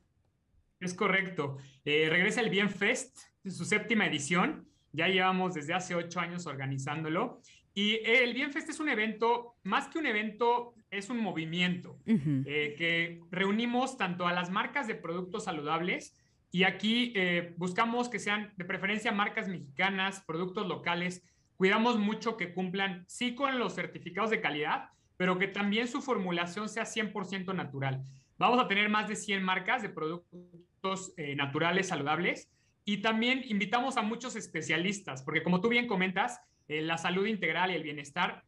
Es 0.79 0.93
correcto. 0.93 1.57
Eh, 1.85 2.07
regresa 2.09 2.41
el 2.41 2.49
Bienfest, 2.49 3.17
en 3.43 3.51
su 3.51 3.65
séptima 3.65 4.05
edición 4.05 4.71
ya 4.93 5.07
llevamos 5.07 5.53
desde 5.53 5.73
hace 5.73 5.95
ocho 5.95 6.19
años 6.19 6.45
organizándolo. 6.47 7.41
Y 7.73 7.99
el 8.03 8.33
Bienfest 8.33 8.69
es 8.69 8.79
un 8.79 8.89
evento, 8.89 9.55
más 9.63 9.87
que 9.87 9.99
un 9.99 10.05
evento, 10.05 10.73
es 10.89 11.09
un 11.09 11.19
movimiento 11.19 11.97
eh, 12.05 12.75
que 12.77 13.21
reunimos 13.31 13.97
tanto 13.97 14.27
a 14.27 14.33
las 14.33 14.49
marcas 14.49 14.87
de 14.87 14.95
productos 14.95 15.45
saludables 15.45 16.13
y 16.51 16.63
aquí 16.63 17.13
eh, 17.15 17.53
buscamos 17.55 18.09
que 18.09 18.19
sean 18.19 18.51
de 18.57 18.65
preferencia 18.65 19.13
marcas 19.13 19.47
mexicanas, 19.47 20.21
productos 20.27 20.67
locales. 20.67 21.23
Cuidamos 21.55 21.97
mucho 21.97 22.35
que 22.35 22.53
cumplan, 22.53 23.05
sí, 23.07 23.35
con 23.35 23.57
los 23.57 23.75
certificados 23.75 24.31
de 24.31 24.41
calidad, 24.41 24.89
pero 25.21 25.37
que 25.37 25.47
también 25.47 25.87
su 25.87 26.01
formulación 26.01 26.67
sea 26.67 26.83
100% 26.83 27.53
natural. 27.53 28.03
Vamos 28.39 28.59
a 28.59 28.67
tener 28.67 28.89
más 28.89 29.07
de 29.07 29.15
100 29.15 29.43
marcas 29.43 29.83
de 29.83 29.89
productos 29.89 31.13
eh, 31.15 31.35
naturales, 31.35 31.89
saludables 31.89 32.49
y 32.85 33.03
también 33.03 33.43
invitamos 33.47 33.97
a 33.97 34.01
muchos 34.01 34.35
especialistas, 34.35 35.21
porque 35.21 35.43
como 35.43 35.61
tú 35.61 35.69
bien 35.69 35.85
comentas, 35.85 36.41
eh, 36.67 36.81
la 36.81 36.97
salud 36.97 37.27
integral 37.27 37.69
y 37.69 37.75
el 37.75 37.83
bienestar 37.83 38.45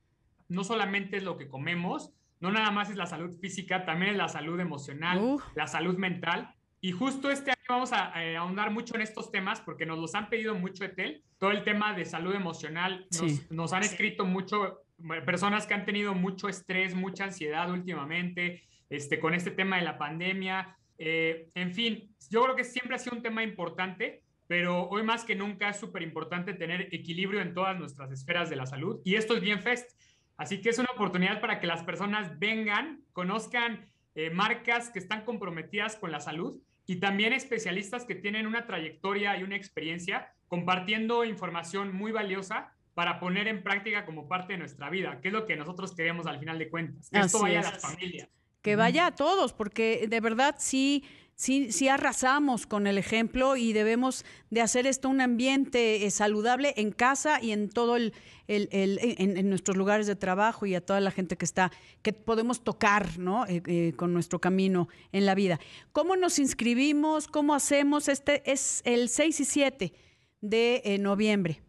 no 0.50 0.63
solamente 0.63 1.18
es 1.18 1.24
lo 1.24 1.38
que 1.38 1.48
comemos, 1.48 2.12
no 2.39 2.50
nada 2.50 2.72
más 2.72 2.89
es 2.89 2.96
la 2.96 3.06
salud 3.06 3.38
física, 3.39 3.86
también 3.86 4.13
es 4.13 4.18
la 4.18 4.30
salud 4.30 4.60
emocional, 4.60 5.38
la 5.53 5.68
salud 5.68 6.00
mental. 6.00 6.56
Y 6.82 6.92
justo 6.92 7.30
este 7.30 7.51
año 7.51 7.62
vamos 7.70 7.94
a, 7.94 8.13
ahondar 8.39 8.72
mucho 8.72 8.96
en 8.96 9.01
estos 9.01 9.32
temas 9.32 9.62
porque 9.62 9.86
nos 9.86 10.00
los 10.00 10.15
han 10.15 10.27
pedido 10.27 10.56
mucho, 10.56 10.86
Etel. 10.86 11.24
Todo 11.38 11.51
el 11.51 11.63
tema 11.63 11.94
de 11.94 12.03
salud 12.03 12.34
emocional. 12.34 13.06
Nos, 13.12 13.51
nos 13.51 13.74
han 13.74 13.84
escrito 13.84 14.25
mucho 14.25 14.83
personas 15.26 15.68
que 15.68 15.74
han 15.74 15.86
tenido 15.86 16.14
mucho 16.14 16.50
estrés, 16.50 16.96
mucha 16.96 17.26
ansiedad 17.26 17.70
últimamente, 17.72 18.64
este, 18.90 19.20
con 19.20 19.34
este 19.34 19.52
tema 19.52 19.78
de 19.78 19.84
la 19.84 19.98
pandemia. 19.98 20.78
Eh, 20.98 21.50
en 21.56 21.74
fin, 21.74 22.16
yo 22.30 22.44
creo 22.44 22.56
que 22.56 22.64
siempre 22.64 22.96
ha 22.96 23.00
sido 23.00 23.16
un 23.16 23.24
tema 23.24 23.44
importante, 23.44 24.24
pero 24.48 24.88
hoy 24.90 25.04
más 25.04 25.24
que 25.24 25.36
nunca 25.36 25.70
es 25.70 25.78
súper 25.78 26.02
importante 26.02 26.54
tener 26.54 26.90
equilibrio 26.94 27.42
en 27.42 27.54
todas 27.54 27.78
nuestras 27.78 28.12
esferas 28.12 28.50
de 28.50 28.56
la 28.56 28.66
salud. 28.66 29.00
Y 29.04 29.16
esto 29.16 29.36
es 29.36 29.42
bien 29.42 29.62
Fest. 29.62 30.00
Así 30.38 30.62
que 30.62 30.70
es 30.70 30.80
una 30.80 30.90
oportunidad 30.94 31.42
para 31.42 31.60
que 31.60 31.68
las 31.68 31.84
personas 31.84 32.40
vengan, 32.40 33.02
conozcan 33.14 33.86
eh, 34.16 34.30
marcas 34.30 34.90
que 34.90 35.00
están 35.00 35.26
comprometidas 35.26 35.96
con 35.96 36.12
la 36.12 36.20
salud 36.20 36.60
y 36.86 36.98
también 36.98 37.34
especialistas 37.34 38.06
que 38.06 38.16
tienen 38.16 38.46
una 38.46 38.66
trayectoria 38.68 39.38
y 39.38 39.44
una 39.44 39.56
experiencia 39.56 40.34
compartiendo 40.48 41.24
información 41.24 41.96
muy 41.96 42.12
valiosa 42.12 42.73
para 42.94 43.20
poner 43.20 43.48
en 43.48 43.64
práctica 43.64 44.06
como 44.06 44.28
parte 44.28 44.54
de 44.54 44.60
nuestra 44.60 44.90
vida, 44.90 45.20
que 45.22 45.30
es 45.30 45.34
lo 45.34 45.46
que 45.46 45.56
nosotros 45.56 45.96
queremos 45.96 46.28
al 46.28 46.40
final 46.40 46.60
de 46.60 46.70
cuentas, 46.70 47.10
que 47.10 47.20
esto 47.20 47.42
vaya 47.42 47.60
a 47.60 47.64
las 47.64 47.82
familias. 47.82 48.30
Que 48.62 48.76
vaya 48.76 49.08
a 49.08 49.16
todos, 49.16 49.52
porque 49.52 50.06
de 50.08 50.22
verdad 50.22 50.56
sí, 50.58 51.04
sí, 51.36 51.72
sí 51.72 51.90
arrasamos 51.90 52.66
con 52.68 52.88
el 52.88 52.98
ejemplo 52.98 53.58
y 53.58 53.74
debemos 53.74 54.24
de 54.52 54.62
hacer 54.62 54.88
esto 54.88 55.10
un 55.10 55.22
ambiente 55.22 56.06
eh, 56.06 56.12
saludable 56.12 56.74
en 56.78 56.92
casa 56.92 57.42
y 57.42 57.52
en 57.52 57.70
todo 57.70 57.98
el, 57.98 58.14
en, 58.48 59.50
nuestros 59.50 59.76
lugares 59.76 60.08
de 60.08 60.16
trabajo 60.16 60.66
y 60.66 60.76
a 60.76 60.86
toda 60.86 61.02
la 61.02 61.12
gente 61.12 61.36
que 61.36 61.46
está, 61.46 61.72
que 62.04 62.14
podemos 62.14 62.64
tocar, 62.64 63.18
¿no? 63.18 63.46
Eh, 63.48 63.64
eh, 63.66 63.94
con 63.98 64.14
nuestro 64.14 64.40
camino 64.40 64.88
en 65.12 65.26
la 65.26 65.34
vida. 65.34 65.60
¿Cómo 65.92 66.16
nos 66.16 66.38
inscribimos? 66.38 67.28
¿Cómo 67.28 67.56
hacemos? 67.56 68.08
Este 68.08 68.50
es 68.50 68.82
el 68.86 69.10
6 69.10 69.40
y 69.40 69.46
7 69.46 69.94
de 70.42 70.98
noviembre. 71.00 71.62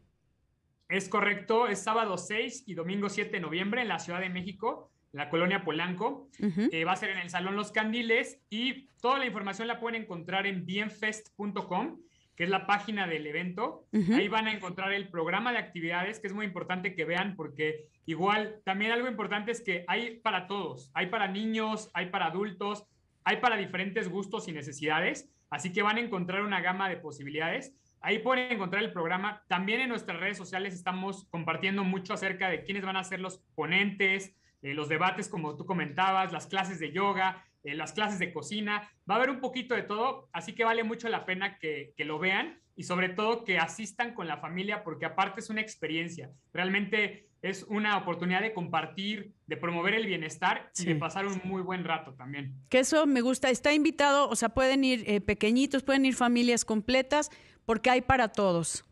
Es 0.89 1.09
correcto, 1.09 1.67
es 1.67 1.83
sábado 1.83 2.19
6 2.19 2.65
y 2.67 2.75
domingo 2.75 3.09
7 3.09 3.31
de 3.31 3.41
noviembre 3.41 3.83
en 3.83 3.89
la 3.89 3.99
Ciudad 3.99 4.21
de 4.21 4.29
México, 4.29 4.91
en 5.13 5.19
la 5.19 5.31
colonia 5.31 5.65
Polanco. 5.65 6.29
Eh, 6.39 6.85
va 6.85 6.93
a 6.93 6.97
ser 6.97 7.11
en 7.11 7.19
el 7.19 7.31
Salón 7.31 7.57
Los 7.57 7.73
Candiles 7.73 8.41
y 8.51 8.89
toda 9.01 9.19
la 9.19 9.27
información 9.27 9.69
la 9.69 9.81
pueden 9.81 10.03
encontrar 10.03 10.47
en 10.47 10.67
bienfest.com, 10.67 12.01
que 12.37 12.45
es 12.45 12.51
la 12.51 12.67
página 12.67 13.07
del 13.07 13.27
evento. 13.27 13.87
Ahí 14.13 14.29
van 14.29 14.47
a 14.47 14.53
encontrar 14.53 14.93
el 14.93 15.09
programa 15.09 15.53
de 15.53 15.59
actividades, 15.59 16.21
que 16.21 16.27
es 16.27 16.35
muy 16.35 16.45
importante 16.45 16.95
que 16.95 17.05
vean 17.05 17.35
porque 17.35 17.87
igual 18.07 18.61
también 18.65 18.93
algo 18.93 19.09
importante 19.09 19.53
es 19.53 19.63
que 19.63 19.85
hay 19.89 20.19
para 20.19 20.47
todos, 20.47 20.91
hay 20.95 21.07
para 21.07 21.29
niños, 21.29 21.91
hay 21.95 22.07
para 22.07 22.27
adultos, 22.27 22.85
hay 23.25 23.39
para 23.39 23.57
diferentes 23.57 24.09
gustos 24.09 24.49
y 24.49 24.53
necesidades, 24.53 25.31
así 25.49 25.73
que 25.73 25.83
van 25.83 25.97
a 25.97 26.01
encontrar 26.01 26.43
una 26.43 26.61
gama 26.61 26.91
de 26.91 26.99
posibilidades. 26.99 27.75
Ahí 28.05 28.19
pueden 28.19 28.53
encontrar 28.53 28.85
el 28.85 28.93
programa. 28.93 29.43
También 29.49 29.81
en 29.81 29.89
nuestras 29.89 30.21
redes 30.21 30.37
sociales 30.37 30.75
estamos 30.75 31.27
compartiendo 31.31 31.85
mucho 31.85 32.13
acerca 32.13 32.51
de 32.51 32.63
quiénes 32.63 32.85
van 32.85 32.99
a 32.99 33.03
ser 33.03 33.19
los 33.19 33.39
ponentes, 33.55 34.37
eh, 34.61 34.75
los 34.75 34.91
debates, 34.91 35.27
como 35.27 35.57
tú 35.57 35.65
comentabas, 35.65 36.31
las 36.31 36.47
clases 36.47 36.79
de 36.79 36.93
yoga, 36.93 37.43
eh, 37.63 37.75
las 37.75 37.95
clases 37.95 38.19
de 38.19 38.31
cocina. 38.31 38.91
Va 39.09 39.15
a 39.15 39.17
haber 39.17 39.31
un 39.31 39.41
poquito 39.41 39.75
de 39.75 39.85
todo, 39.85 40.29
así 40.35 40.53
que 40.53 40.65
vale 40.65 40.85
mucho 40.85 41.09
la 41.09 41.25
pena 41.25 41.59
que, 41.59 41.95
que 41.97 42.05
lo 42.05 42.19
vean 42.19 42.61
y 42.77 42.83
sobre 42.83 43.09
todo 43.09 43.43
que 43.43 43.59
asistan 43.59 44.13
con 44.13 44.29
la 44.29 44.37
familia, 44.37 44.85
porque 44.85 45.07
aparte 45.07 45.41
es 45.41 45.49
una 45.49 45.63
experiencia. 45.63 46.31
Realmente 46.53 47.31
es 47.41 47.63
una 47.65 47.97
oportunidad 47.99 48.41
de 48.41 48.55
compartir, 48.55 49.35
de 49.47 49.57
promover 49.57 49.95
el 49.95 50.07
bienestar 50.07 50.71
y 50.79 50.85
de 50.85 50.95
pasar 50.97 51.27
un 51.27 51.41
muy 51.45 51.61
buen 51.61 51.85
rato 51.85 52.15
también. 52.15 52.55
Que 52.71 52.79
eso 52.79 53.07
me 53.07 53.21
gusta. 53.21 53.51
Está 53.51 53.75
invitado, 53.75 54.31
o 54.31 54.35
sea, 54.37 54.49
pueden 54.51 54.83
ir 54.83 55.05
eh, 55.07 55.21
pequeñitos, 55.21 55.83
pueden 55.83 56.07
ir 56.07 56.15
familias 56.15 56.65
completas 56.65 57.31
porque 57.67 57.91
hay 57.91 58.01
para 58.01 58.29
todos. 58.29 58.85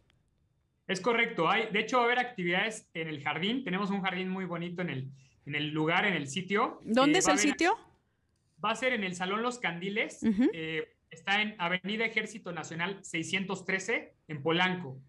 Es 0.87 1.01
correcto. 1.01 1.49
Hay, 1.49 1.71
de 1.73 1.81
hecho, 1.81 1.99
va 1.99 2.03
a 2.03 2.07
haber 2.07 2.19
actividades 2.19 2.89
en 2.95 3.09
el 3.09 3.23
jardín. 3.23 3.65
Tenemos 3.65 3.91
un 3.91 4.03
jardín 4.03 4.29
muy 4.29 4.45
bonito 4.45 4.83
en 4.83 4.91
el, 4.91 5.11
en 5.47 5.55
el 5.55 5.71
lugar, 5.71 6.05
en 6.05 6.15
el 6.15 6.27
sitio. 6.27 6.81
¿Dónde 6.85 7.21
es 7.21 7.29
el 7.29 7.39
sitio? 7.39 7.79
Va 8.65 8.71
a 8.71 8.77
ser 8.77 8.93
en 8.93 9.05
el 9.05 9.15
Salón 9.15 9.43
Los 9.43 9.59
Candiles. 9.59 10.21
Eh, 10.53 10.89
está 11.11 11.41
en 11.41 11.55
Avenida 11.59 12.05
Ejército 12.05 12.53
Nacional 12.53 12.99
613, 13.03 14.15
en 14.29 14.43
Polanco. 14.43 15.01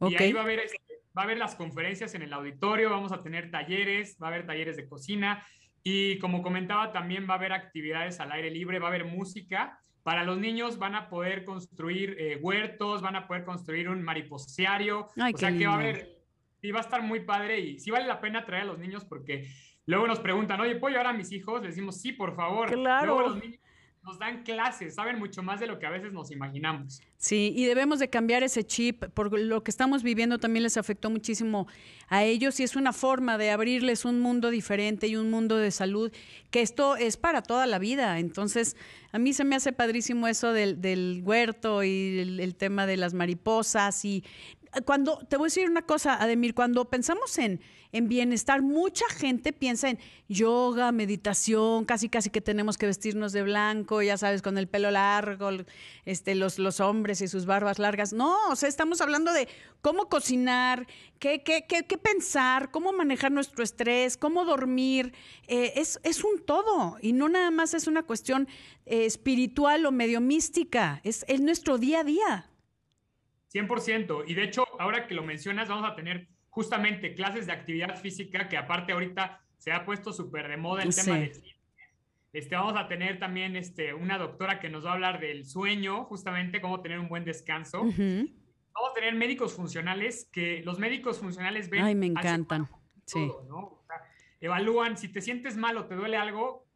Y 0.00 0.14
ahí 0.16 0.32
va 0.32 0.40
a, 0.40 0.44
haber, 0.44 0.60
este, 0.60 0.78
va 1.16 1.22
a 1.22 1.24
haber 1.24 1.38
las 1.38 1.54
conferencias 1.54 2.14
en 2.14 2.22
el 2.22 2.32
auditorio, 2.32 2.90
vamos 2.90 3.12
a 3.12 3.22
tener 3.22 3.50
talleres, 3.50 4.18
va 4.22 4.28
a 4.28 4.30
haber 4.30 4.46
talleres 4.46 4.76
de 4.76 4.88
cocina. 4.88 5.46
Y 5.82 6.18
como 6.18 6.42
comentaba, 6.42 6.92
también 6.92 7.28
va 7.28 7.34
a 7.34 7.36
haber 7.38 7.52
actividades 7.52 8.20
al 8.20 8.32
aire 8.32 8.50
libre, 8.50 8.78
va 8.78 8.86
a 8.86 8.90
haber 8.90 9.04
música 9.04 9.80
para 10.06 10.22
los 10.22 10.38
niños 10.38 10.78
van 10.78 10.94
a 10.94 11.08
poder 11.08 11.44
construir 11.44 12.14
eh, 12.20 12.38
huertos, 12.40 13.02
van 13.02 13.16
a 13.16 13.26
poder 13.26 13.42
construir 13.42 13.88
un 13.88 14.04
mariposiario. 14.04 15.00
o 15.00 15.36
sea 15.36 15.50
que 15.50 15.66
va 15.66 15.72
a 15.72 15.76
haber, 15.78 16.22
y 16.62 16.70
va 16.70 16.78
a 16.78 16.82
estar 16.82 17.02
muy 17.02 17.24
padre 17.24 17.58
y 17.58 17.80
sí 17.80 17.90
vale 17.90 18.06
la 18.06 18.20
pena 18.20 18.46
traer 18.46 18.62
a 18.62 18.66
los 18.66 18.78
niños 18.78 19.04
porque 19.04 19.48
luego 19.84 20.06
nos 20.06 20.20
preguntan, 20.20 20.60
oye, 20.60 20.76
¿puedo 20.76 20.92
llevar 20.92 21.08
a 21.08 21.12
mis 21.12 21.32
hijos? 21.32 21.60
Les 21.60 21.70
decimos, 21.70 22.00
sí, 22.00 22.12
por 22.12 22.36
favor. 22.36 22.70
Claro. 22.70 23.04
Luego 23.06 23.22
los 23.22 23.42
niños 23.42 23.58
nos 24.06 24.20
dan 24.20 24.44
clases, 24.44 24.94
saben 24.94 25.18
mucho 25.18 25.42
más 25.42 25.58
de 25.58 25.66
lo 25.66 25.80
que 25.80 25.86
a 25.86 25.90
veces 25.90 26.12
nos 26.12 26.30
imaginamos. 26.30 27.02
Sí, 27.18 27.52
y 27.56 27.64
debemos 27.64 27.98
de 27.98 28.08
cambiar 28.08 28.44
ese 28.44 28.62
chip, 28.62 29.04
porque 29.14 29.38
lo 29.38 29.64
que 29.64 29.72
estamos 29.72 30.04
viviendo 30.04 30.38
también 30.38 30.62
les 30.62 30.76
afectó 30.76 31.10
muchísimo 31.10 31.66
a 32.06 32.22
ellos 32.22 32.60
y 32.60 32.62
es 32.62 32.76
una 32.76 32.92
forma 32.92 33.36
de 33.36 33.50
abrirles 33.50 34.04
un 34.04 34.20
mundo 34.20 34.50
diferente 34.50 35.08
y 35.08 35.16
un 35.16 35.28
mundo 35.28 35.56
de 35.56 35.72
salud, 35.72 36.12
que 36.52 36.62
esto 36.62 36.94
es 36.94 37.16
para 37.16 37.42
toda 37.42 37.66
la 37.66 37.80
vida. 37.80 38.20
Entonces, 38.20 38.76
a 39.10 39.18
mí 39.18 39.32
se 39.32 39.42
me 39.42 39.56
hace 39.56 39.72
padrísimo 39.72 40.28
eso 40.28 40.52
del, 40.52 41.20
huerto 41.24 41.82
y 41.82 42.38
el, 42.38 42.54
tema 42.54 42.86
de 42.86 42.96
las 42.96 43.12
mariposas 43.12 44.04
y 44.04 44.22
cuando, 44.84 45.18
te 45.28 45.36
voy 45.36 45.46
a 45.46 45.48
decir 45.48 45.70
una 45.70 45.82
cosa, 45.82 46.20
Ademir, 46.20 46.54
cuando 46.54 46.84
pensamos 46.86 47.38
en, 47.38 47.60
en 47.92 48.08
bienestar, 48.08 48.62
mucha 48.62 49.06
gente 49.08 49.52
piensa 49.52 49.88
en 49.88 49.98
yoga, 50.28 50.92
meditación, 50.92 51.84
casi 51.84 52.08
casi 52.08 52.30
que 52.30 52.40
tenemos 52.40 52.76
que 52.76 52.86
vestirnos 52.86 53.32
de 53.32 53.42
blanco, 53.42 54.02
ya 54.02 54.18
sabes, 54.18 54.42
con 54.42 54.58
el 54.58 54.68
pelo 54.68 54.90
largo, 54.90 55.50
este, 56.04 56.34
los, 56.34 56.58
los 56.58 56.80
hombres 56.80 57.20
y 57.20 57.28
sus 57.28 57.46
barbas 57.46 57.78
largas. 57.78 58.12
No, 58.12 58.36
o 58.50 58.56
sea, 58.56 58.68
estamos 58.68 59.00
hablando 59.00 59.32
de 59.32 59.48
cómo 59.80 60.08
cocinar, 60.08 60.86
qué, 61.18 61.42
qué, 61.42 61.64
qué, 61.68 61.84
qué 61.84 61.96
pensar, 61.96 62.70
cómo 62.70 62.92
manejar 62.92 63.32
nuestro 63.32 63.62
estrés, 63.62 64.16
cómo 64.16 64.44
dormir. 64.44 65.12
Eh, 65.48 65.72
es, 65.76 66.00
es, 66.02 66.24
un 66.24 66.44
todo 66.44 66.96
y 67.00 67.12
no 67.12 67.28
nada 67.28 67.50
más 67.50 67.72
es 67.74 67.86
una 67.86 68.02
cuestión 68.02 68.48
eh, 68.84 69.06
espiritual 69.06 69.86
o 69.86 69.92
medio 69.92 70.20
mística, 70.20 71.00
es, 71.04 71.24
es 71.28 71.40
nuestro 71.40 71.78
día 71.78 72.00
a 72.00 72.04
día. 72.04 72.50
100%. 73.52 74.24
Y 74.26 74.34
de 74.34 74.44
hecho, 74.44 74.66
ahora 74.78 75.06
que 75.06 75.14
lo 75.14 75.22
mencionas, 75.22 75.68
vamos 75.68 75.88
a 75.90 75.94
tener 75.94 76.28
justamente 76.48 77.14
clases 77.14 77.46
de 77.46 77.52
actividad 77.52 78.00
física, 78.00 78.48
que 78.48 78.56
aparte 78.56 78.92
ahorita 78.92 79.40
se 79.58 79.72
ha 79.72 79.84
puesto 79.84 80.12
súper 80.12 80.48
de 80.48 80.56
moda 80.56 80.82
el 80.82 80.94
tema 80.94 81.18
de 81.18 81.32
este, 82.36 82.54
vamos 82.54 82.74
a 82.76 82.86
tener 82.86 83.18
también 83.18 83.56
este, 83.56 83.94
una 83.94 84.18
doctora 84.18 84.60
que 84.60 84.68
nos 84.68 84.84
va 84.84 84.90
a 84.90 84.92
hablar 84.92 85.20
del 85.20 85.46
sueño, 85.46 86.04
justamente 86.04 86.60
cómo 86.60 86.82
tener 86.82 86.98
un 86.98 87.08
buen 87.08 87.24
descanso. 87.24 87.80
Vamos 87.82 88.90
a 88.90 88.94
tener 88.94 89.14
médicos 89.14 89.54
funcionales, 89.54 90.28
que 90.30 90.60
los 90.62 90.78
médicos 90.78 91.18
funcionales 91.18 91.70
ven... 91.70 91.82
Ay, 91.82 91.94
me 91.94 92.04
encantan. 92.04 92.68
sí. 93.06 93.32
evalúan, 94.38 94.98
si 94.98 95.08
te 95.08 95.22
sientes 95.22 95.56
mal 95.56 95.78
o 95.78 95.86
te 95.86 95.94
duele 95.94 96.18
algo, 96.18 96.66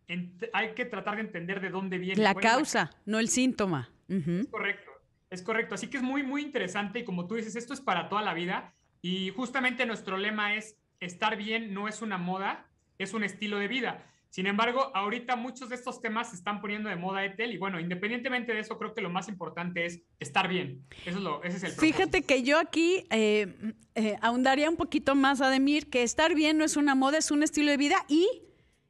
hay 0.55 0.73
que 0.75 0.87
tratar 0.87 1.17
de 1.17 1.23
entender 1.23 1.61
de 1.61 1.69
dónde 1.69 1.99
viene. 1.99 2.23
La 2.23 2.35
causa, 2.35 2.91
no 3.05 3.19
el 3.19 3.29
síntoma. 3.29 3.91
Es 4.09 4.47
correcto. 4.47 4.90
Es 5.31 5.43
correcto, 5.43 5.77
así 5.77 5.87
que 5.87 5.97
es 5.97 6.03
muy, 6.03 6.23
muy 6.23 6.43
interesante 6.43 6.99
y 6.99 7.05
como 7.05 7.27
tú 7.27 7.37
dices, 7.37 7.55
esto 7.57 7.73
es 7.73 7.81
para 7.81 8.09
toda 8.09 8.23
la 8.23 8.35
vida 8.35 8.75
y 9.01 9.31
justamente 9.31 9.87
nuestro 9.87 10.17
lema 10.17 10.55
es, 10.55 10.77
estar 10.99 11.37
bien 11.37 11.73
no 11.73 11.89
es 11.89 12.03
una 12.03 12.19
moda, 12.19 12.69
es 12.99 13.15
un 13.15 13.25
estilo 13.25 13.59
de 13.59 13.69
vida. 13.69 14.07
Sin 14.29 14.47
embargo, 14.47 14.93
ahorita 14.95 15.35
muchos 15.35 15.71
de 15.71 15.75
estos 15.75 16.01
temas 16.01 16.31
se 16.31 16.37
están 16.37 16.61
poniendo 16.61 16.89
de 16.89 16.95
moda, 16.95 17.25
Etel, 17.25 17.53
y 17.53 17.59
bueno, 17.59 17.81
independientemente 17.81 18.53
de 18.53 18.61
eso, 18.61 18.79
creo 18.79 18.95
que 18.95 19.01
lo 19.01 19.11
más 19.11 19.29
importante 19.29 19.87
es 19.87 20.03
estar 20.21 20.47
bien. 20.47 20.85
Eso 21.05 21.19
es 21.19 21.25
lo, 21.25 21.43
ese 21.43 21.57
es 21.57 21.63
el 21.65 21.73
Fíjate 21.73 22.23
que 22.23 22.45
yo 22.45 22.59
aquí 22.59 23.05
eh, 23.11 23.75
eh, 23.97 24.17
ahondaría 24.21 24.71
un 24.71 24.77
poquito 24.77 25.17
más, 25.17 25.41
Ademir, 25.41 25.91
que 25.91 26.05
estar 26.05 26.35
bien 26.37 26.59
no 26.59 26.65
es 26.65 26.77
una 26.77 26.95
moda, 26.95 27.19
es 27.19 27.33
un 27.33 27.43
estilo 27.43 27.73
de 27.73 27.77
vida 27.77 28.05
y 28.09 28.29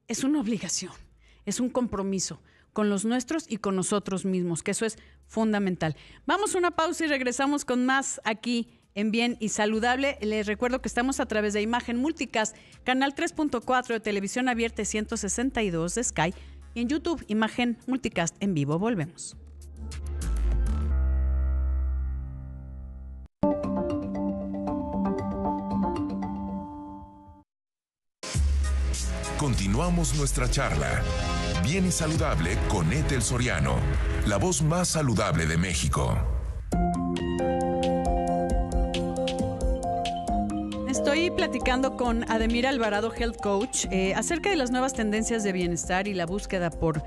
es 0.09 0.25
una 0.25 0.41
obligación, 0.41 0.93
es 1.47 1.59
un 1.59 1.71
compromiso 1.71 2.43
con 2.75 2.91
los 2.91 3.07
nuestros 3.07 3.51
y 3.51 3.57
con 3.57 3.77
nosotros 3.77 4.27
mismos, 4.27 4.63
que 4.63 4.73
eso 4.73 4.85
es 4.85 4.99
fundamental. 5.31 5.97
Vamos 6.27 6.55
a 6.55 6.59
una 6.59 6.73
pausa 6.73 7.05
y 7.05 7.09
regresamos 7.09 7.65
con 7.65 7.87
más 7.87 8.21
aquí 8.25 8.69
en 8.95 9.13
Bien 9.13 9.37
y 9.41 9.51
Saludable. 9.51 10.19
Les 10.21 10.47
recuerdo 10.47 10.83
que 10.83 10.89
estamos 10.89 11.21
a 11.21 11.27
través 11.27 11.55
de 11.55 11.63
Imagen 11.63 11.97
Multicast, 11.97 12.57
canal 12.85 13.15
3.4 13.15 13.87
de 13.87 14.01
televisión 14.01 14.49
abierta 14.49 14.85
162 14.85 15.95
de 15.95 16.05
Sky 16.05 16.35
y 16.75 16.81
en 16.81 16.89
YouTube 16.89 17.25
Imagen 17.29 17.79
Multicast 17.87 18.37
en 18.41 18.55
vivo. 18.55 18.79
Volvemos. 18.79 19.37
Continuamos 29.39 30.15
nuestra 30.17 30.51
charla. 30.51 31.03
Bien 31.63 31.87
y 31.87 31.91
saludable 31.91 32.59
con 32.69 32.93
Ethel 32.93 33.23
Soriano 33.23 33.79
la 34.27 34.37
voz 34.37 34.63
más 34.63 34.89
saludable 34.89 35.47
de 35.47 35.57
México. 35.57 36.17
Estoy 40.89 41.31
platicando 41.31 41.97
con 41.97 42.31
Ademir 42.31 42.67
Alvarado, 42.67 43.13
Health 43.15 43.41
Coach, 43.41 43.87
eh, 43.91 44.15
acerca 44.15 44.51
de 44.51 44.57
las 44.57 44.71
nuevas 44.71 44.93
tendencias 44.93 45.43
de 45.43 45.53
bienestar 45.53 46.07
y 46.07 46.15
la 46.15 46.27
búsqueda 46.27 46.71
por, 46.71 47.03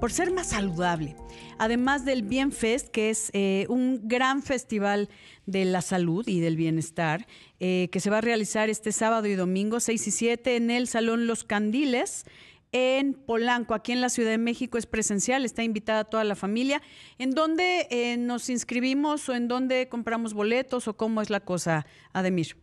por 0.00 0.12
ser 0.12 0.32
más 0.32 0.48
saludable. 0.48 1.16
Además 1.58 2.04
del 2.04 2.22
Bienfest, 2.22 2.88
que 2.88 3.10
es 3.10 3.30
eh, 3.32 3.66
un 3.68 4.00
gran 4.04 4.42
festival 4.42 5.08
de 5.46 5.64
la 5.64 5.80
salud 5.80 6.26
y 6.26 6.40
del 6.40 6.56
bienestar, 6.56 7.26
eh, 7.60 7.88
que 7.92 8.00
se 8.00 8.10
va 8.10 8.18
a 8.18 8.22
realizar 8.22 8.68
este 8.68 8.92
sábado 8.92 9.26
y 9.26 9.34
domingo, 9.34 9.80
6 9.80 10.06
y 10.06 10.10
7, 10.10 10.56
en 10.56 10.70
el 10.70 10.88
Salón 10.88 11.26
Los 11.26 11.44
Candiles 11.44 12.24
en 12.76 13.14
Polanco, 13.14 13.72
aquí 13.72 13.92
en 13.92 14.02
la 14.02 14.10
Ciudad 14.10 14.28
de 14.30 14.38
México, 14.38 14.76
es 14.76 14.84
presencial, 14.86 15.46
está 15.46 15.62
invitada 15.62 16.04
toda 16.04 16.24
la 16.24 16.36
familia. 16.36 16.82
¿En 17.18 17.30
dónde 17.30 17.86
eh, 17.90 18.18
nos 18.18 18.50
inscribimos 18.50 19.30
o 19.30 19.34
en 19.34 19.48
dónde 19.48 19.88
compramos 19.88 20.34
boletos 20.34 20.86
o 20.86 20.94
cómo 20.96 21.22
es 21.22 21.30
la 21.30 21.40
cosa, 21.40 21.86
Ademir? 22.12 22.58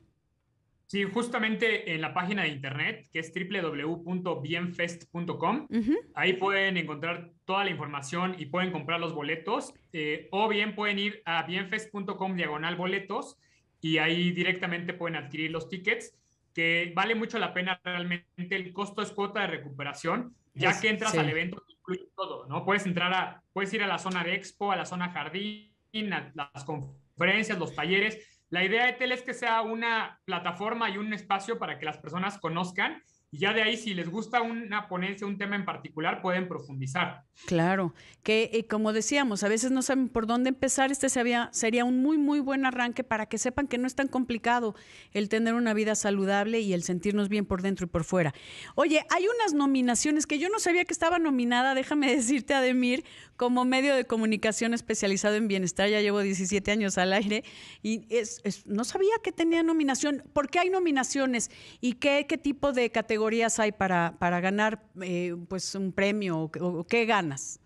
Sí, 0.86 1.04
justamente 1.04 1.96
en 1.96 2.02
la 2.02 2.14
página 2.14 2.44
de 2.44 2.50
internet, 2.50 3.08
que 3.12 3.18
es 3.18 3.34
www.bienfest.com, 3.34 5.68
ahí 6.14 6.34
pueden 6.34 6.78
encontrar 6.78 7.32
toda 7.46 7.64
la 7.64 7.72
información 7.72 8.36
y 8.38 8.46
pueden 8.46 8.72
comprar 8.72 9.00
los 9.00 9.16
boletos, 9.16 9.74
eh, 9.94 10.28
o 10.30 10.48
bien 10.48 10.76
pueden 10.76 11.00
ir 11.00 11.24
a 11.26 11.42
bienfest.com 11.42 12.36
diagonal 12.36 12.76
boletos 12.76 13.40
y 13.82 13.98
ahí 13.98 14.30
directamente 14.32 14.94
pueden 14.94 15.16
adquirir 15.16 15.50
los 15.50 15.68
tickets 15.68 16.14
que 16.54 16.92
vale 16.96 17.16
mucho 17.16 17.40
la 17.40 17.54
pena 17.54 17.80
realmente. 17.84 18.56
El 18.56 18.72
costo 18.74 19.02
es 19.02 19.12
cuota 19.12 19.42
de 19.42 19.48
recuperación, 19.48 20.36
ya 20.54 20.80
que 20.80 20.90
entras 20.90 21.18
al 21.18 21.30
evento, 21.30 21.64
incluye 21.68 22.10
todo, 22.16 22.46
¿no? 22.48 22.64
Puedes 22.64 22.86
entrar 22.86 23.14
a, 23.14 23.44
puedes 23.54 23.74
ir 23.74 23.84
a 23.84 23.88
la 23.88 23.98
zona 23.98 24.24
de 24.24 24.36
expo, 24.36 24.72
a 24.72 24.76
la 24.76 24.86
zona 24.86 25.12
jardín, 25.12 25.74
a 26.12 26.32
las 26.34 26.64
conferencias, 26.64 27.58
los 27.58 27.76
talleres. 27.76 28.44
La 28.50 28.64
idea 28.64 28.86
de 28.86 28.94
TEL 28.94 29.12
es 29.12 29.24
que 29.24 29.34
sea 29.34 29.62
una 29.62 30.20
plataforma 30.26 30.90
y 30.90 30.98
un 30.98 31.12
espacio 31.14 31.58
para 31.58 31.80
que 31.80 31.86
las 31.86 31.98
personas 31.98 32.38
conozcan 32.38 33.02
y 33.34 33.40
ya 33.40 33.52
de 33.52 33.64
ahí, 33.64 33.78
si 33.78 33.96
les 33.96 34.08
gusta 34.10 34.44
una 34.44 34.88
ponencia, 34.88 35.26
un 35.26 35.40
tema 35.40 35.56
en 35.56 35.66
particular, 35.66 36.22
pueden 36.22 36.48
profundizar. 36.48 37.24
Claro, 37.48 37.96
que 38.22 38.52
eh, 38.54 38.68
como 38.68 38.94
decíamos, 38.94 39.42
a 39.42 39.48
veces 39.48 39.72
no 39.72 39.82
saben 39.82 40.08
por 40.08 40.28
dónde 40.28 40.50
empezar. 40.50 40.92
Este 40.92 41.10
sería, 41.10 41.50
sería 41.52 41.84
un 41.84 42.04
muy, 42.04 42.20
muy 42.20 42.40
buen 42.40 42.64
arranque 42.64 43.04
para 43.04 43.26
que 43.26 43.40
sepan 43.40 43.68
que 43.68 43.80
no 43.80 43.88
es 43.88 43.96
tan 43.96 44.08
complicado 44.08 44.76
el 45.14 45.30
tener 45.30 45.56
una 45.56 45.74
vida 45.74 45.96
saludable 45.96 46.60
y 46.60 46.74
el 46.74 46.84
sentirnos 46.84 47.28
bien 47.28 47.48
por 47.48 47.64
dentro 47.64 47.88
y 47.88 47.90
por 47.90 48.04
fuera. 48.04 48.36
Oye, 48.76 49.04
hay 49.10 49.26
unas 49.26 49.56
nominaciones 49.56 50.28
que 50.28 50.38
yo 50.38 50.50
no 50.50 50.60
sabía 50.60 50.86
que 50.86 50.94
estaba 50.94 51.18
nominada, 51.18 51.74
déjame 51.74 52.16
decirte, 52.16 52.54
Ademir, 52.54 53.04
como 53.36 53.66
medio 53.66 53.96
de 53.96 54.06
comunicación 54.06 54.76
especializado 54.76 55.38
en 55.38 55.48
bienestar. 55.48 55.90
Ya 55.90 56.02
llevo 56.02 56.20
17 56.20 56.70
años 56.70 57.00
al 57.00 57.12
aire 57.14 57.44
y 57.82 58.06
es, 58.16 58.44
no 58.68 58.84
sabía 58.84 59.16
que 59.24 59.32
tenía 59.32 59.64
nominación. 59.64 60.22
¿Por 60.34 60.52
qué 60.52 60.60
hay 60.60 60.70
nominaciones 60.70 61.50
y 61.82 61.94
qué, 61.94 62.28
qué 62.30 62.38
tipo 62.38 62.74
de 62.74 62.92
categoría? 62.92 63.23
Hay 63.60 63.72
para, 63.72 64.16
para 64.20 64.40
ganar 64.40 64.84
eh, 65.02 65.36
pues 65.48 65.76
un 65.76 65.92
premio 65.94 66.52
o, 66.60 66.86
qué 66.88 67.06
ganas? 67.06 67.60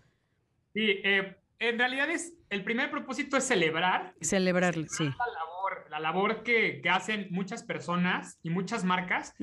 Sí, 0.74 1.00
eh, 1.04 1.36
en 1.58 1.78
realidad 1.78 2.10
es, 2.10 2.34
el 2.50 2.64
primer 2.64 2.90
propósito 2.90 3.36
es 3.36 3.44
celebrar. 3.44 4.14
Celebrar, 4.20 4.74
sí. 4.88 5.04
La 5.04 5.10
labor, 5.10 5.86
la 5.90 6.00
labor 6.00 6.42
que, 6.42 6.80
que, 6.80 6.88
hacen 6.88 7.28
muchas 7.30 7.62
personas 7.62 8.38
y 8.42 8.50
muchas 8.50 8.84
marcas 8.84 9.34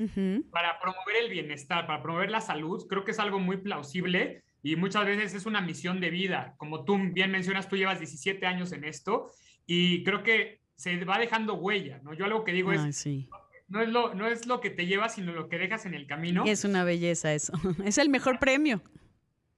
para 0.50 0.80
promover 0.80 1.16
el 1.22 1.30
bienestar, 1.30 1.86
para 1.86 2.02
promover 2.02 2.30
la 2.30 2.40
salud. 2.40 2.86
Creo 2.88 3.04
que 3.04 3.10
es 3.10 3.18
algo 3.18 3.38
muy 3.38 3.58
plausible 3.58 4.42
y 4.62 4.76
muchas 4.76 5.04
veces 5.04 5.34
es 5.34 5.46
una 5.46 5.60
misión 5.60 6.00
de 6.00 6.10
vida. 6.10 6.54
Como 6.56 6.84
tú 6.84 6.98
bien 7.12 7.30
mencionas, 7.30 7.68
tú 7.68 7.76
llevas 7.76 7.98
17 7.98 8.46
años 8.46 8.72
en 8.72 8.84
esto 8.84 9.30
y 9.66 10.02
creo 10.04 10.22
que 10.22 10.60
se 10.74 11.04
va 11.04 11.18
dejando 11.18 11.54
huella, 11.54 12.00
¿no? 12.02 12.14
Yo 12.14 12.24
algo 12.24 12.44
que 12.44 12.52
digo 12.52 12.72
es, 12.72 12.96
sí 12.96 13.28
no 13.30 13.45
es, 13.74 13.88
lo, 13.88 14.14
no 14.14 14.26
es 14.26 14.46
lo 14.46 14.60
que 14.60 14.70
te 14.70 14.86
llevas, 14.86 15.14
sino 15.14 15.32
lo 15.32 15.48
que 15.48 15.58
dejas 15.58 15.86
en 15.86 15.94
el 15.94 16.06
camino. 16.06 16.44
Es 16.46 16.64
una 16.64 16.84
belleza 16.84 17.34
eso. 17.34 17.52
Es 17.84 17.98
el 17.98 18.08
mejor 18.08 18.38
premio. 18.38 18.82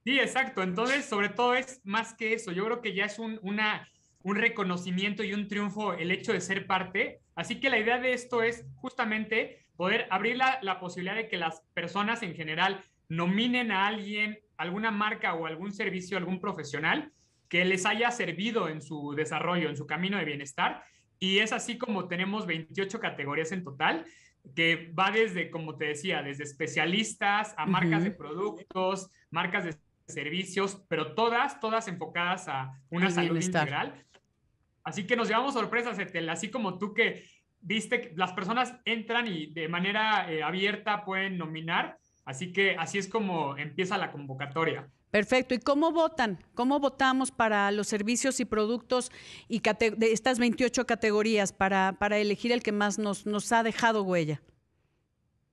Sí, 0.03 0.19
exacto. 0.19 0.63
Entonces, 0.63 1.05
sobre 1.05 1.29
todo 1.29 1.53
es 1.53 1.81
más 1.83 2.13
que 2.13 2.33
eso. 2.33 2.51
Yo 2.51 2.65
creo 2.65 2.81
que 2.81 2.93
ya 2.93 3.05
es 3.05 3.19
un, 3.19 3.39
una, 3.43 3.87
un 4.23 4.35
reconocimiento 4.35 5.23
y 5.23 5.33
un 5.33 5.47
triunfo 5.47 5.93
el 5.93 6.11
hecho 6.11 6.33
de 6.33 6.41
ser 6.41 6.65
parte. 6.65 7.21
Así 7.35 7.59
que 7.59 7.69
la 7.69 7.77
idea 7.77 7.99
de 7.99 8.13
esto 8.13 8.41
es 8.41 8.65
justamente 8.75 9.65
poder 9.75 10.07
abrir 10.09 10.37
la, 10.37 10.59
la 10.61 10.79
posibilidad 10.79 11.15
de 11.15 11.27
que 11.27 11.37
las 11.37 11.61
personas 11.73 12.23
en 12.23 12.35
general 12.35 12.83
nominen 13.07 13.71
a 13.71 13.87
alguien, 13.87 14.39
alguna 14.57 14.91
marca 14.91 15.33
o 15.35 15.45
algún 15.45 15.71
servicio, 15.71 16.17
algún 16.17 16.39
profesional 16.39 17.11
que 17.47 17.65
les 17.65 17.85
haya 17.85 18.11
servido 18.11 18.69
en 18.69 18.81
su 18.81 19.13
desarrollo, 19.15 19.69
en 19.69 19.75
su 19.75 19.87
camino 19.87 20.17
de 20.17 20.25
bienestar 20.25 20.83
y 21.19 21.39
es 21.39 21.51
así 21.51 21.77
como 21.77 22.07
tenemos 22.07 22.45
28 22.45 22.99
categorías 22.99 23.51
en 23.51 23.63
total, 23.63 24.05
que 24.55 24.91
va 24.97 25.11
desde, 25.11 25.51
como 25.51 25.75
te 25.75 25.85
decía, 25.85 26.23
desde 26.23 26.43
especialistas 26.43 27.53
a 27.57 27.65
marcas 27.65 28.03
de 28.03 28.11
productos, 28.11 29.11
marcas 29.29 29.65
de 29.65 29.75
servicios, 30.07 30.83
pero 30.87 31.13
todas, 31.13 31.59
todas 31.59 31.87
enfocadas 31.87 32.47
a 32.47 32.73
una 32.89 33.11
salud 33.11 33.39
integral. 33.39 34.05
Así 34.83 35.05
que 35.05 35.15
nos 35.15 35.27
llevamos 35.27 35.53
sorpresas, 35.53 35.99
Etel, 35.99 36.29
así 36.29 36.49
como 36.49 36.77
tú 36.77 36.93
que 36.93 37.23
viste 37.61 38.01
que 38.01 38.13
las 38.15 38.31
personas 38.31 38.73
entran 38.85 39.27
y 39.27 39.47
de 39.47 39.67
manera 39.67 40.31
eh, 40.31 40.41
abierta 40.41 41.03
pueden 41.03 41.37
nominar, 41.37 41.97
así 42.25 42.53
que 42.53 42.75
así 42.77 42.97
es 42.97 43.07
como 43.07 43.57
empieza 43.57 43.97
la 43.97 44.11
convocatoria. 44.11 44.89
Perfecto. 45.11 45.55
¿Y 45.55 45.59
cómo 45.59 45.91
votan? 45.91 46.39
¿Cómo 46.53 46.79
votamos 46.79 47.31
para 47.31 47.71
los 47.71 47.87
servicios 47.87 48.39
y 48.39 48.45
productos 48.45 49.11
y 49.47 49.59
de 49.59 50.11
estas 50.11 50.37
28 50.39 50.85
categorías 50.85 51.51
para, 51.51 51.95
para 51.97 52.17
elegir 52.19 52.51
el 52.51 52.61
que 52.61 52.71
más 52.71 52.99
nos, 52.99 53.25
nos 53.25 53.51
ha 53.51 53.63
dejado 53.63 54.03
huella? 54.03 54.41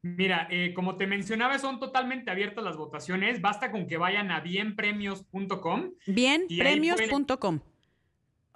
Mira, 0.03 0.47
eh, 0.51 0.73
como 0.75 0.97
te 0.97 1.07
mencionaba, 1.07 1.59
son 1.59 1.81
totalmente 1.81 2.31
abiertas 2.31 2.63
las 2.63 2.77
votaciones. 2.77 3.41
Basta 3.41 3.73
con 3.73 3.87
que 3.87 3.97
vayan 3.97 4.31
a 4.31 4.41
bienpremios.com. 4.41 5.93
Bienpremios.com. 6.07 7.61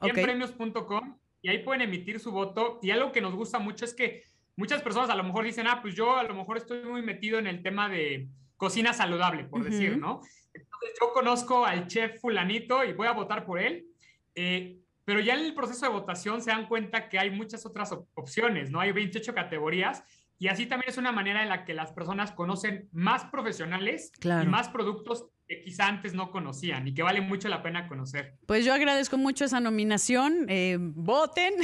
Bienpremios.com 0.02 1.18
y 1.42 1.48
ahí 1.48 1.64
pueden 1.64 1.82
emitir 1.82 2.20
su 2.20 2.30
voto. 2.30 2.78
Y 2.82 2.90
algo 2.90 3.10
que 3.10 3.20
nos 3.20 3.34
gusta 3.34 3.58
mucho 3.58 3.84
es 3.84 3.94
que 3.94 4.22
muchas 4.56 4.82
personas 4.82 5.10
a 5.10 5.14
lo 5.14 5.24
mejor 5.24 5.44
dicen, 5.44 5.66
ah, 5.66 5.80
pues 5.82 5.94
yo 5.94 6.16
a 6.16 6.22
lo 6.22 6.34
mejor 6.34 6.58
estoy 6.58 6.84
muy 6.84 7.02
metido 7.02 7.38
en 7.38 7.46
el 7.46 7.62
tema 7.62 7.88
de 7.88 8.28
cocina 8.56 8.92
saludable, 8.92 9.44
por 9.44 9.64
decir, 9.64 9.96
¿no? 9.96 10.20
Entonces 10.52 10.90
yo 11.00 11.12
conozco 11.12 11.64
al 11.64 11.86
chef 11.86 12.20
fulanito 12.20 12.84
y 12.84 12.92
voy 12.92 13.06
a 13.06 13.12
votar 13.12 13.44
por 13.44 13.60
él, 13.60 13.86
eh, 14.34 14.78
pero 15.04 15.20
ya 15.20 15.34
en 15.34 15.44
el 15.46 15.54
proceso 15.54 15.86
de 15.86 15.92
votación 15.92 16.40
se 16.40 16.50
dan 16.50 16.66
cuenta 16.66 17.08
que 17.08 17.18
hay 17.18 17.30
muchas 17.30 17.66
otras 17.66 17.92
opciones, 18.14 18.70
¿no? 18.70 18.80
Hay 18.80 18.92
28 18.92 19.34
categorías 19.34 20.04
y 20.38 20.48
así 20.48 20.66
también 20.66 20.90
es 20.90 20.98
una 20.98 21.12
manera 21.12 21.42
en 21.42 21.48
la 21.48 21.64
que 21.64 21.74
las 21.74 21.92
personas 21.92 22.32
conocen 22.32 22.88
más 22.92 23.24
profesionales 23.26 24.12
y 24.22 24.46
más 24.46 24.68
productos 24.68 25.26
que 25.50 25.60
quizá 25.62 25.88
antes 25.88 26.14
no 26.14 26.30
conocían 26.30 26.86
y 26.86 26.94
que 26.94 27.02
vale 27.02 27.20
mucho 27.20 27.48
la 27.48 27.60
pena 27.60 27.88
conocer. 27.88 28.34
Pues 28.46 28.64
yo 28.64 28.72
agradezco 28.72 29.18
mucho 29.18 29.44
esa 29.44 29.58
nominación. 29.58 30.46
Eh, 30.48 30.76
voten 30.78 31.54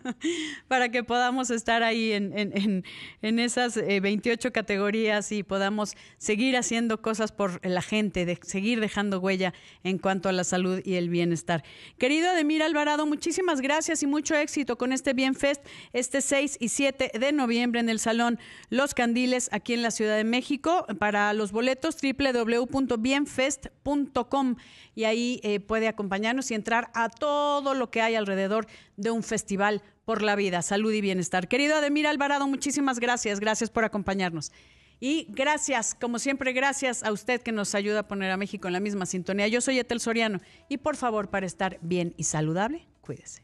para 0.68 0.90
que 0.90 1.02
podamos 1.02 1.50
estar 1.50 1.82
ahí 1.82 2.12
en, 2.12 2.84
esas 3.22 3.76
28 3.76 4.48
eh, 4.48 4.52
categorías 4.52 5.32
y 5.32 5.44
podamos 5.44 5.96
seguir 6.18 6.58
haciendo 6.58 7.00
cosas 7.00 7.32
por 7.32 7.66
la 7.66 7.80
gente, 7.80 8.26
de 8.26 8.38
seguir 8.42 8.80
dejando 8.80 9.18
huella 9.18 9.54
en 9.82 9.96
cuanto 9.96 10.28
a 10.28 10.32
la 10.32 10.44
salud 10.44 10.82
y 10.84 10.96
el 10.96 11.08
bienestar. 11.08 11.64
Querido 11.96 12.28
Ademir 12.28 12.62
Alvarado, 12.62 13.06
muchísimas 13.06 13.62
gracias 13.62 14.02
y 14.02 14.06
mucho 14.06 14.34
éxito 14.34 14.76
con 14.76 14.92
este 14.92 15.14
Bienfest 15.14 15.64
este 15.94 16.20
6 16.20 16.58
y 16.60 16.68
7 16.68 17.12
de 17.18 17.32
noviembre 17.32 17.80
en 17.80 17.88
el 17.88 17.98
Salón 17.98 18.38
Los 18.68 18.92
Candiles 18.92 19.48
aquí 19.52 19.72
en 19.72 19.80
la 19.80 19.90
Ciudad 19.90 20.18
de 20.18 20.24
México. 20.24 20.84
Para 20.98 21.32
los 21.32 21.50
boletos, 21.50 21.96
www.bien 21.96 23.21
fest.com 23.26 24.56
y 24.94 25.04
ahí 25.04 25.40
eh, 25.42 25.60
puede 25.60 25.88
acompañarnos 25.88 26.50
y 26.50 26.54
entrar 26.54 26.90
a 26.94 27.08
todo 27.08 27.74
lo 27.74 27.90
que 27.90 28.02
hay 28.02 28.14
alrededor 28.14 28.66
de 28.96 29.10
un 29.10 29.22
festival 29.22 29.82
por 30.04 30.22
la 30.22 30.36
vida, 30.36 30.62
salud 30.62 30.92
y 30.92 31.00
bienestar. 31.00 31.48
Querido 31.48 31.76
Ademir 31.76 32.06
Alvarado, 32.06 32.46
muchísimas 32.46 32.98
gracias, 32.98 33.40
gracias 33.40 33.70
por 33.70 33.84
acompañarnos. 33.84 34.52
Y 35.00 35.26
gracias, 35.30 35.96
como 35.96 36.20
siempre, 36.20 36.52
gracias 36.52 37.02
a 37.02 37.10
usted 37.10 37.40
que 37.40 37.50
nos 37.50 37.74
ayuda 37.74 38.00
a 38.00 38.08
poner 38.08 38.30
a 38.30 38.36
México 38.36 38.68
en 38.68 38.74
la 38.74 38.80
misma 38.80 39.04
sintonía. 39.04 39.48
Yo 39.48 39.60
soy 39.60 39.78
Etel 39.78 39.98
Soriano 39.98 40.40
y 40.68 40.78
por 40.78 40.96
favor, 40.96 41.28
para 41.28 41.44
estar 41.44 41.78
bien 41.82 42.14
y 42.16 42.24
saludable, 42.24 42.86
cuídese. 43.00 43.42